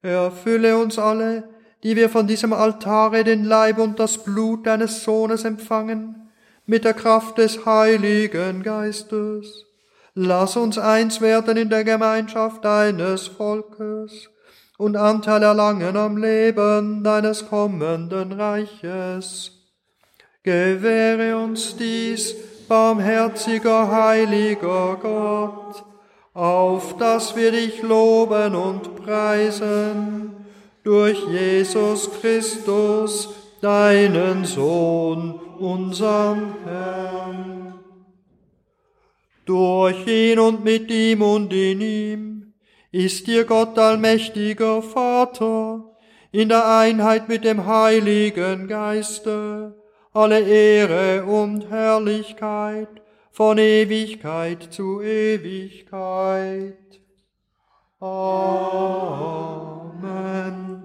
Erfülle 0.00 0.78
uns 0.78 0.96
alle, 0.96 1.49
die 1.82 1.96
wir 1.96 2.08
von 2.08 2.26
diesem 2.26 2.52
Altare 2.52 3.24
den 3.24 3.44
Leib 3.44 3.78
und 3.78 3.98
das 3.98 4.18
Blut 4.18 4.66
deines 4.66 5.04
Sohnes 5.04 5.44
empfangen, 5.44 6.30
mit 6.66 6.84
der 6.84 6.94
Kraft 6.94 7.38
des 7.38 7.64
Heiligen 7.66 8.62
Geistes. 8.62 9.66
Lass 10.14 10.56
uns 10.56 10.78
eins 10.78 11.20
werden 11.20 11.56
in 11.56 11.70
der 11.70 11.84
Gemeinschaft 11.84 12.64
deines 12.64 13.28
Volkes 13.28 14.28
und 14.76 14.96
Anteil 14.96 15.42
erlangen 15.42 15.96
am 15.96 16.16
Leben 16.16 17.04
deines 17.04 17.48
kommenden 17.48 18.32
Reiches. 18.32 19.52
Gewähre 20.42 21.36
uns 21.36 21.76
dies, 21.76 22.34
barmherziger, 22.66 23.90
heiliger 23.90 24.96
Gott, 25.00 25.84
auf 26.32 26.96
dass 26.96 27.36
wir 27.36 27.52
dich 27.52 27.82
loben 27.82 28.54
und 28.54 28.96
preisen, 28.96 30.39
durch 30.82 31.18
Jesus 31.28 32.10
Christus, 32.20 33.28
deinen 33.60 34.44
Sohn, 34.44 35.38
unseren 35.58 36.54
Herrn. 36.64 37.74
Durch 39.44 40.06
ihn 40.06 40.38
und 40.38 40.64
mit 40.64 40.90
ihm 40.90 41.22
und 41.22 41.52
in 41.52 41.80
ihm 41.80 42.52
ist 42.92 43.26
dir 43.26 43.44
Gott 43.44 43.78
allmächtiger 43.78 44.82
Vater, 44.82 45.84
in 46.32 46.48
der 46.48 46.66
Einheit 46.78 47.28
mit 47.28 47.44
dem 47.44 47.66
Heiligen 47.66 48.68
Geiste, 48.68 49.74
alle 50.12 50.40
Ehre 50.40 51.24
und 51.24 51.68
Herrlichkeit 51.68 52.88
von 53.30 53.58
Ewigkeit 53.58 54.72
zu 54.72 55.00
Ewigkeit. 55.02 56.76
Amen. 58.00 59.79
Amen. 60.02 60.80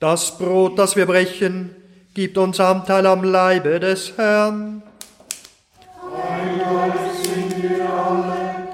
Das 0.00 0.38
Brot, 0.38 0.78
das 0.78 0.96
wir 0.96 1.04
brechen, 1.04 1.76
gibt 2.14 2.38
uns 2.38 2.58
Anteil 2.58 3.06
am 3.06 3.22
Leibe 3.22 3.78
des 3.78 4.16
Herrn. 4.16 4.82
Ein 6.02 6.58
sind 7.22 7.62
wir 7.62 7.84
alle, 7.92 8.68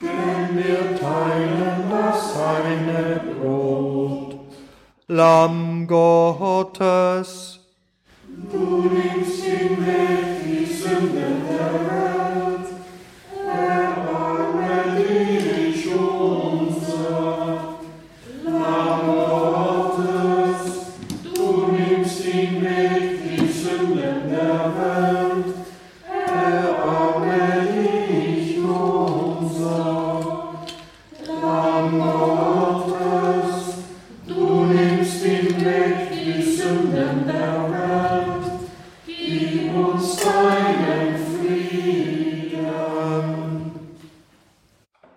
denn 0.00 0.56
wir 0.56 0.98
teilen 0.98 1.88
das 1.88 2.36
eine 2.36 3.20
Brot. 3.32 4.36
Lamm 5.06 5.86
Gottes, 5.86 7.60
du 8.52 8.82
nimmst 8.82 9.44
hinweg 9.44 10.44
die 10.44 10.66
Sünden 10.66 11.42
der 11.48 11.72
Welt. 11.72 12.01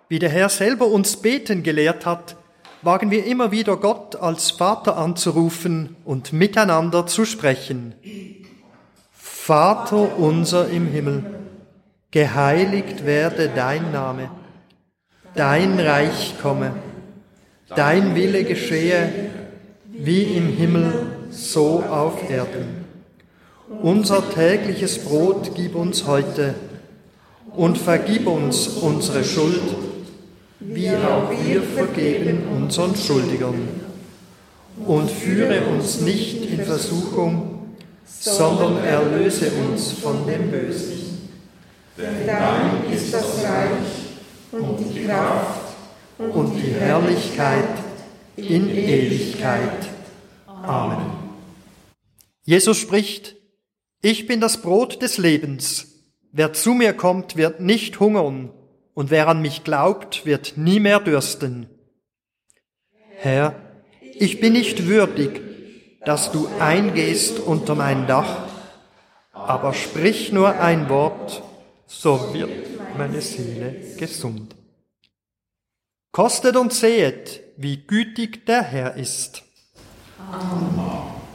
Wie 0.08 0.20
der 0.20 0.28
Herr 0.28 0.48
selber 0.48 0.86
uns 0.86 1.16
beten 1.16 1.64
gelehrt 1.64 2.06
hat, 2.06 2.36
wagen 2.82 3.10
wir 3.10 3.26
immer 3.26 3.50
wieder 3.50 3.76
Gott 3.76 4.14
als 4.14 4.52
Vater 4.52 4.96
anzurufen 4.96 5.96
und 6.04 6.32
miteinander 6.32 7.06
zu 7.06 7.24
sprechen. 7.24 7.94
Vater 9.12 10.16
unser 10.18 10.68
im 10.68 10.86
Himmel, 10.86 11.24
geheiligt 12.12 13.04
werde 13.04 13.50
dein 13.52 13.90
Name, 13.90 14.30
dein 15.34 15.80
Reich 15.80 16.34
komme, 16.40 16.72
dein 17.74 18.14
Wille 18.14 18.44
geschehe, 18.44 19.30
wie 19.90 20.22
im 20.22 20.48
Himmel, 20.48 20.92
so 21.30 21.82
auf 21.82 22.30
Erden. 22.30 22.84
Unser 23.82 24.30
tägliches 24.30 25.04
Brot 25.04 25.52
gib 25.56 25.74
uns 25.74 26.06
heute 26.06 26.54
und 27.56 27.78
vergib 27.78 28.28
uns 28.28 28.68
unsere 28.68 29.24
Schuld, 29.24 29.62
wie 30.60 30.90
auch 30.90 31.30
wir 31.30 31.62
vergeben 31.62 32.42
unseren 32.48 32.94
Schuldigern. 32.94 33.68
Und 34.84 35.10
führe 35.10 35.66
uns 35.66 36.00
nicht 36.02 36.50
in 36.50 36.62
Versuchung, 36.62 37.74
sondern 38.04 38.84
erlöse 38.84 39.50
uns 39.52 39.92
von 39.92 40.26
dem 40.26 40.50
Bösen. 40.50 41.28
Denn 41.96 42.26
dein 42.26 42.92
ist 42.92 43.12
das 43.12 43.42
Reich 43.42 44.52
und 44.52 44.78
die 44.78 45.04
Kraft 45.04 45.76
und 46.18 46.54
die 46.56 46.72
Herrlichkeit 46.72 47.68
in 48.36 48.68
Ewigkeit. 48.68 49.88
Amen. 50.46 51.06
Jesus 52.44 52.76
spricht, 52.76 53.36
ich 54.02 54.26
bin 54.26 54.40
das 54.40 54.60
Brot 54.60 55.00
des 55.00 55.16
Lebens. 55.16 56.02
Wer 56.32 56.52
zu 56.52 56.74
mir 56.74 56.92
kommt, 56.92 57.36
wird 57.36 57.60
nicht 57.60 57.98
hungern 57.98 58.50
und 58.96 59.10
wer 59.10 59.28
an 59.28 59.42
mich 59.42 59.62
glaubt, 59.62 60.24
wird 60.24 60.54
nie 60.56 60.80
mehr 60.80 61.00
dürsten. 61.00 61.68
Herr, 63.18 63.54
ich 64.00 64.40
bin 64.40 64.54
nicht 64.54 64.86
würdig, 64.86 65.42
dass 66.06 66.32
du 66.32 66.48
eingehst 66.58 67.38
unter 67.38 67.74
mein 67.74 68.06
Dach, 68.06 68.48
aber 69.32 69.74
sprich 69.74 70.32
nur 70.32 70.58
ein 70.60 70.88
Wort, 70.88 71.42
so 71.86 72.32
wird 72.32 72.50
meine 72.96 73.20
Seele 73.20 73.76
gesund. 73.98 74.56
Kostet 76.10 76.56
und 76.56 76.72
sehet, 76.72 77.42
wie 77.58 77.86
gütig 77.86 78.46
der 78.46 78.62
Herr 78.62 78.94
ist. 78.94 79.42
Amen. 80.32 81.25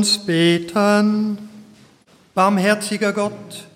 Uns 0.00 0.16
beten. 0.24 1.36
Barmherziger 2.34 3.12
Gott, 3.12 3.66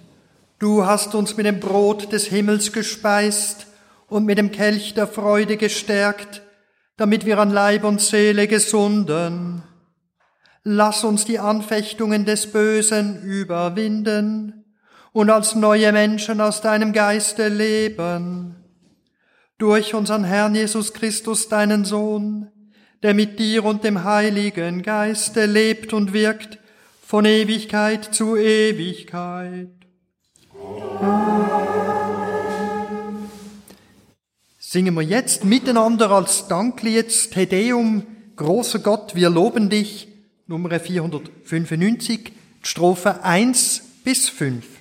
Du 0.58 0.86
hast 0.86 1.14
uns 1.14 1.36
mit 1.36 1.44
dem 1.44 1.60
Brot 1.60 2.12
des 2.12 2.24
Himmels 2.24 2.72
gespeist 2.72 3.66
und 4.08 4.24
mit 4.24 4.38
dem 4.38 4.50
Kelch 4.50 4.94
der 4.94 5.06
Freude 5.06 5.58
gestärkt, 5.58 6.40
damit 6.96 7.26
wir 7.26 7.38
an 7.38 7.50
Leib 7.50 7.84
und 7.84 8.00
Seele 8.00 8.48
gesunden. 8.48 9.62
Lass 10.62 11.04
uns 11.04 11.26
die 11.26 11.38
Anfechtungen 11.38 12.24
des 12.24 12.50
Bösen 12.50 13.22
überwinden 13.22 14.64
und 15.12 15.28
als 15.28 15.54
neue 15.54 15.92
Menschen 15.92 16.40
aus 16.40 16.62
deinem 16.62 16.94
Geiste 16.94 17.48
leben. 17.48 18.56
Durch 19.58 19.92
unseren 19.92 20.24
Herrn 20.24 20.54
Jesus 20.54 20.94
Christus, 20.94 21.50
deinen 21.50 21.84
Sohn, 21.84 22.50
der 23.04 23.12
mit 23.12 23.38
dir 23.38 23.66
und 23.66 23.84
dem 23.84 24.02
Heiligen 24.02 24.82
Geiste 24.82 25.44
lebt 25.44 25.92
und 25.92 26.14
wirkt 26.14 26.58
von 27.06 27.26
Ewigkeit 27.26 28.14
zu 28.14 28.34
Ewigkeit. 28.34 29.68
Singen 34.58 34.94
wir 34.94 35.02
jetzt 35.02 35.44
miteinander 35.44 36.10
als 36.12 36.48
Danklied 36.48 37.30
Tedeum, 37.30 38.06
großer 38.36 38.78
Gott, 38.78 39.14
wir 39.14 39.28
loben 39.28 39.68
dich, 39.68 40.08
Nummer 40.46 40.80
495, 40.80 42.32
Strophe 42.62 43.22
1 43.22 43.82
bis 44.02 44.30
5. 44.30 44.73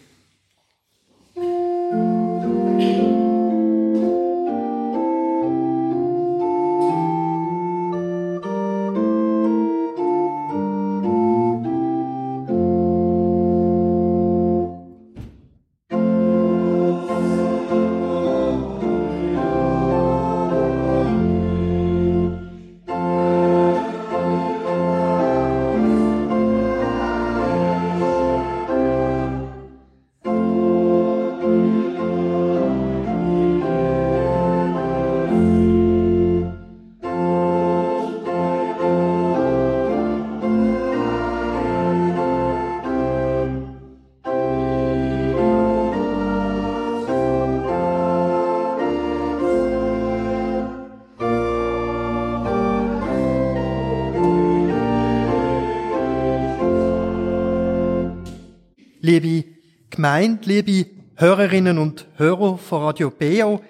liebe 59.04 59.44
Gemeinde, 59.90 60.48
liebe 60.48 60.90
Hörerinnen 61.16 61.78
und 61.78 62.08
Hörer 62.16 62.58
von 62.58 62.84
Radio 62.84 63.12
Beo. 63.12 63.62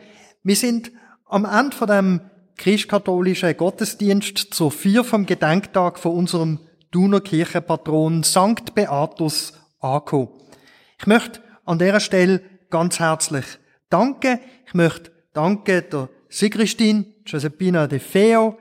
Wir 0.44 0.56
sind 0.56 0.92
am 1.26 1.46
Ende 1.46 1.76
von 1.76 1.88
dem 1.88 2.22
christkatholischen 2.56 3.58
Gottesdienst 3.58 4.54
zur 4.54 4.70
Vier 4.70 5.04
vom 5.04 5.26
Gedenktag 5.26 5.98
von 5.98 6.16
unserem 6.16 6.60
Thuner 6.92 7.20
Kirchenpatron 7.20 8.24
St. 8.24 8.76
Beatus 8.76 9.54
angekommen. 9.80 10.30
Ich 11.00 11.08
möchte 11.08 11.42
an 11.66 11.80
dieser 11.80 12.00
Stelle 12.00 12.44
ganz 12.70 13.00
herzlich 13.00 13.46
danken. 13.90 14.38
Ich 14.68 14.76
möchte 14.76 15.12
danken 15.34 15.84
der 15.92 16.10
Sigristin 16.30 17.12
Giuseppina 17.26 17.88
De 17.88 17.98
Feo, 17.98 18.60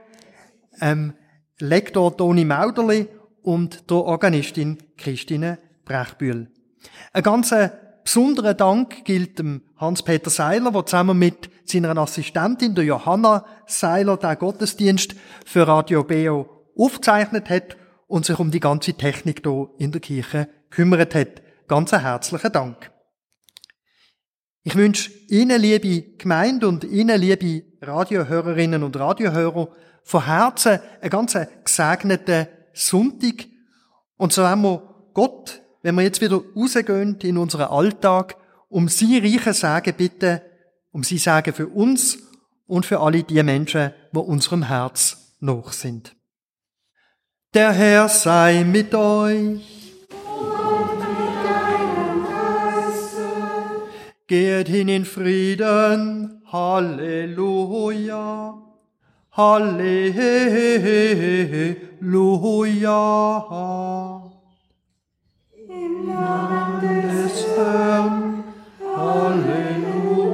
ähm, 0.80 1.12
Lektor 1.58 2.16
Toni 2.16 2.46
Mauderli 2.46 3.08
und 3.42 3.90
der 3.90 3.98
Organistin 3.98 4.78
Christine 4.96 5.58
Brechbühl. 5.84 6.51
Ein 7.12 7.22
ganz 7.22 7.54
besonderer 8.04 8.54
Dank 8.54 9.04
gilt 9.04 9.38
dem 9.38 9.62
Hans-Peter 9.76 10.30
Seiler, 10.30 10.72
der 10.72 10.86
zusammen 10.86 11.18
mit 11.18 11.50
seiner 11.64 11.96
Assistentin, 11.96 12.74
der 12.74 12.84
Johanna 12.84 13.44
Seiler, 13.66 14.16
den 14.16 14.38
Gottesdienst 14.38 15.14
für 15.44 15.66
Radio 15.66 16.04
Beo 16.04 16.48
aufgezeichnet 16.76 17.50
hat 17.50 17.76
und 18.06 18.26
sich 18.26 18.38
um 18.38 18.50
die 18.50 18.60
ganze 18.60 18.94
Technik 18.94 19.42
hier 19.44 19.70
in 19.78 19.92
der 19.92 20.00
Kirche 20.00 20.48
kümmert 20.70 21.14
hat. 21.14 21.42
Ganz 21.68 21.92
herzlichen 21.92 22.52
Dank. 22.52 22.90
Ich 24.64 24.76
wünsche 24.76 25.10
Ihnen, 25.28 25.60
liebe 25.60 26.16
Gemeinde 26.18 26.68
und 26.68 26.84
Ihnen, 26.84 27.20
liebe 27.20 27.64
Radiohörerinnen 27.80 28.82
und 28.82 28.96
Radiohörer, 28.96 29.68
von 30.04 30.24
Herzen 30.24 30.78
einen 31.00 31.10
ganz 31.10 31.36
gesegneten 31.64 32.46
Sonntag. 32.72 33.46
Und 34.16 34.32
so 34.32 34.46
haben 34.46 34.62
wir 34.62 35.10
Gott 35.14 35.61
wenn 35.82 35.96
wir 35.96 36.02
jetzt 36.02 36.20
wieder 36.20 36.40
rausgehen 36.56 37.18
in 37.22 37.38
unseren 37.38 37.68
Alltag, 37.68 38.36
um 38.68 38.88
Sie 38.88 39.18
reiche 39.18 39.52
Sagen 39.52 39.94
bitten, 39.96 40.40
um 40.92 41.02
Sie 41.02 41.18
Sagen 41.18 41.52
für 41.52 41.68
uns 41.68 42.18
und 42.66 42.86
für 42.86 43.00
alle 43.00 43.22
die 43.22 43.42
Menschen, 43.42 43.92
wo 44.12 44.20
unserem 44.20 44.62
Herz 44.62 45.36
noch 45.40 45.72
sind. 45.72 46.16
Der 47.54 47.72
Herr 47.72 48.08
sei 48.08 48.64
mit 48.64 48.94
euch. 48.94 49.60
Geht 54.26 54.68
hin 54.68 54.88
in 54.88 55.04
Frieden. 55.04 56.42
Halleluja. 56.50 58.58
Halleluja. 59.32 60.22
Namen 66.22 66.80
des 66.80 67.46
Herrn. 67.56 68.44
Halleluja. 68.96 70.30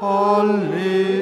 Halleluja. 0.00 1.14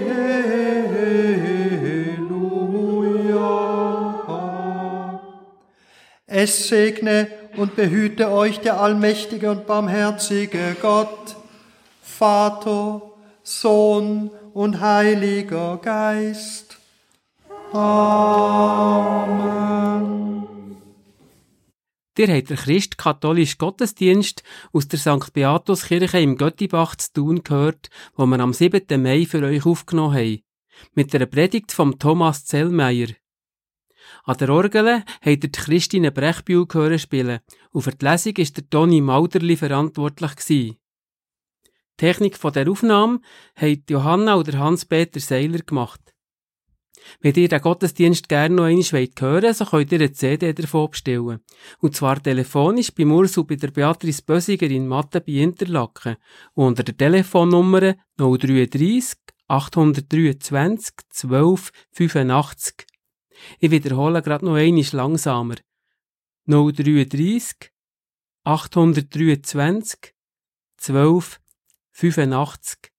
Es 6.26 6.68
segne 6.68 7.28
und 7.56 7.76
behüte 7.76 8.30
euch 8.30 8.60
der 8.60 8.80
allmächtige 8.80 9.50
und 9.50 9.66
barmherzige 9.66 10.76
Gott, 10.80 11.36
Vater, 12.02 13.02
Sohn 13.42 14.30
und 14.54 14.80
Heiliger 14.80 15.78
Geist. 15.82 16.78
Amen. 17.72 19.22
Ihr 22.18 22.28
habt 22.28 22.50
den 22.50 22.58
christkatholischen 22.58 23.56
Gottesdienst 23.56 24.42
aus 24.72 24.86
der 24.86 24.98
St. 24.98 25.32
Beatus 25.32 25.86
Kirche 25.86 26.20
im 26.20 26.36
Göttibach 26.36 26.94
zu 26.96 27.12
tun 27.14 27.42
gehört, 27.42 27.88
wo 28.14 28.26
wir 28.26 28.38
am 28.40 28.52
7. 28.52 29.02
Mai 29.02 29.24
für 29.24 29.42
euch 29.42 29.64
aufgenommen 29.64 30.14
haben. 30.14 30.42
Mit 30.94 31.14
der 31.14 31.24
Predigt 31.24 31.72
vom 31.72 31.98
Thomas 31.98 32.44
Zellmeier. 32.44 33.08
An 34.24 34.36
der 34.36 34.50
Orgel 34.50 35.04
habt 35.22 35.26
ihr 35.26 35.38
die 35.38 35.50
Christine 35.50 36.12
Brechbühl 36.12 36.66
gehört 36.66 37.00
spielen 37.00 37.40
und 37.70 37.82
für 37.82 37.92
die 37.92 38.04
Lesung 38.04 38.36
ist 38.36 38.58
der 38.58 38.68
Toni 38.68 39.00
Mauderli 39.00 39.56
verantwortlich. 39.56 40.32
Die 40.48 40.78
Technik 41.96 42.36
von 42.36 42.52
der 42.52 42.68
Aufnahme 42.70 43.20
haben 43.56 43.84
Johanna 43.88 44.36
oder 44.36 44.58
Hans-Peter 44.58 45.20
Seiler 45.20 45.60
gemacht. 45.60 46.11
Wenn 47.20 47.34
ihr 47.34 47.48
den 47.48 47.60
Gottesdienst 47.60 48.28
gerne 48.28 48.54
noch 48.54 48.64
einmal 48.64 49.08
hören 49.18 49.54
so 49.54 49.64
könnt 49.64 49.92
ihr 49.92 50.00
eine 50.00 50.12
CD 50.12 50.52
davon 50.52 50.90
bestellen. 50.90 51.40
Und 51.80 51.96
zwar 51.96 52.22
telefonisch 52.22 52.92
bei 52.92 53.04
Mursu 53.04 53.44
bei 53.44 53.56
der 53.56 53.70
Beatrice 53.70 54.22
Bösiger 54.22 54.68
in 54.68 54.88
Mathe 54.88 55.20
bei 55.20 55.32
Interlaken 55.32 56.16
unter 56.54 56.82
der 56.82 56.96
Telefonnummer 56.96 57.94
033 58.16 59.18
823 59.48 60.94
12 61.10 61.72
85. 61.92 62.86
Ich 63.58 63.70
wiederhole 63.70 64.22
gerade 64.22 64.44
noch 64.44 64.54
einmal 64.54 64.84
langsamer. 64.92 65.56
033 66.46 67.70
823 68.44 70.14
12 70.76 71.40
85. 71.92 72.91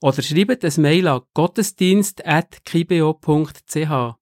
Oder 0.00 0.22
schreibt 0.22 0.64
ein 0.64 0.82
Mail 0.82 1.08
an 1.08 1.22
gottesdienst.kibio.ch. 1.34 4.20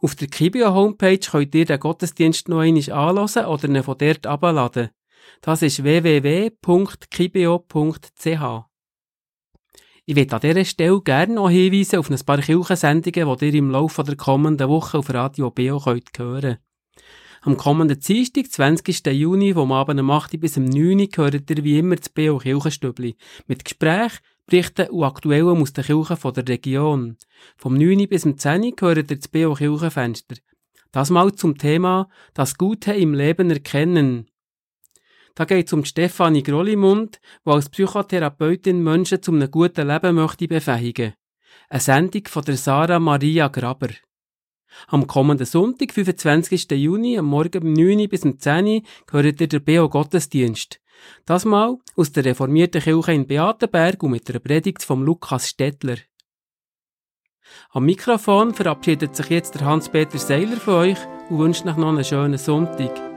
Auf 0.00 0.14
der 0.14 0.28
Kibio 0.28 0.72
Homepage 0.72 1.18
könnt 1.18 1.54
ihr 1.54 1.64
den 1.64 1.80
Gottesdienst 1.80 2.48
noch 2.48 2.60
einmal 2.60 2.92
anhören 2.92 3.46
oder 3.46 3.68
ihn 3.68 3.82
von 3.82 3.98
dort 3.98 4.26
abladen. 4.26 4.90
Das 5.40 5.62
ist 5.62 5.82
www.kibio.ch. 5.82 7.00
Ich 10.06 10.16
möchte 10.16 10.34
an 10.34 10.40
dieser 10.40 10.64
Stelle 10.64 11.02
gerne 11.02 11.34
noch 11.34 11.50
hinweisen 11.50 11.98
auf 11.98 12.10
ein 12.10 12.18
paar 12.24 12.38
Kirchensendungen, 12.38 13.36
die 13.36 13.46
ihr 13.46 13.54
im 13.54 13.70
Laufe 13.70 14.02
der 14.02 14.16
kommenden 14.16 14.68
Woche 14.68 14.98
auf 14.98 15.12
Radio 15.12 15.50
Beo 15.50 15.78
könnt 15.78 16.58
Am 17.42 17.56
kommenden 17.56 18.00
Dienstag, 18.00 18.50
20. 18.50 19.06
Juni, 19.06 19.54
vom 19.54 19.72
Abend 19.72 20.00
um 20.00 20.10
8 20.10 20.40
bis 20.40 20.56
um 20.56 20.64
9 20.64 21.00
Uhr, 21.00 21.08
hört 21.16 21.50
ihr 21.50 21.64
wie 21.64 21.78
immer 21.78 21.96
das 21.96 22.08
B.O. 22.08 22.38
Kirchenstübli. 22.38 23.16
Mit 23.46 23.64
Gesprächen, 23.64 24.18
Berichten 24.50 24.88
und 24.90 25.04
Aktuellem 25.04 25.62
aus 25.62 25.72
den 25.72 25.84
Kirchen 25.84 26.32
der 26.34 26.48
Region. 26.48 27.16
Vom 27.56 27.74
9 27.74 28.08
bis 28.08 28.26
um 28.26 28.36
10 28.36 28.64
Uhr 28.64 28.72
hört 28.80 29.10
ihr 29.10 29.16
das 29.16 29.28
B.O. 29.28 29.54
Kirchenfenster. 29.54 30.36
Das 30.90 31.08
mal 31.10 31.32
zum 31.32 31.56
Thema 31.56 32.08
das 32.34 32.58
Gute 32.58 32.92
im 32.92 33.14
Leben 33.14 33.50
erkennen. 33.50 34.26
Da 35.36 35.44
geht 35.44 35.68
es 35.68 35.72
um 35.72 35.84
Stefanie 35.84 36.42
Grollimund, 36.42 37.20
die 37.46 37.50
als 37.50 37.68
Psychotherapeutin 37.68 38.82
Menschen 38.82 39.22
zu 39.22 39.30
einem 39.30 39.50
guten 39.50 39.86
Leben 39.86 40.16
möchte 40.16 40.48
befähigen. 40.48 41.14
Eine 41.68 41.80
Sendung 41.80 42.26
von 42.26 42.44
der 42.44 42.56
Sarah 42.56 42.98
Maria 42.98 43.46
Graber. 43.46 43.90
Am 44.88 45.06
kommenden 45.06 45.46
Sonntag, 45.46 45.92
25. 45.92 46.70
Juni, 46.72 47.18
am 47.18 47.26
Morgen 47.26 47.62
um 47.62 47.72
9 47.72 48.08
bis 48.08 48.24
um 48.24 48.38
10 48.38 48.66
Uhr, 48.66 48.82
gehört 49.06 49.40
ihr 49.40 49.48
der 49.48 49.60
BO 49.60 49.88
Gottesdienst. 49.88 50.80
Das 51.24 51.44
mal 51.44 51.78
aus 51.96 52.12
der 52.12 52.24
reformierten 52.24 52.82
Kirche 52.82 53.12
in 53.12 53.26
Beatenberg 53.26 54.02
und 54.02 54.10
mit 54.10 54.28
der 54.28 54.38
Predigt 54.38 54.82
vom 54.82 55.02
Lukas 55.02 55.48
Stettler. 55.48 55.96
Am 57.70 57.84
Mikrofon 57.84 58.54
verabschiedet 58.54 59.16
sich 59.16 59.30
jetzt 59.30 59.54
der 59.54 59.64
Hans-Peter 59.64 60.18
Seiler 60.18 60.56
von 60.56 60.74
euch 60.74 60.98
und 61.30 61.38
wünscht 61.38 61.66
euch 61.66 61.76
noch 61.76 61.88
einen 61.88 62.04
schönen 62.04 62.38
Sonntag. 62.38 63.09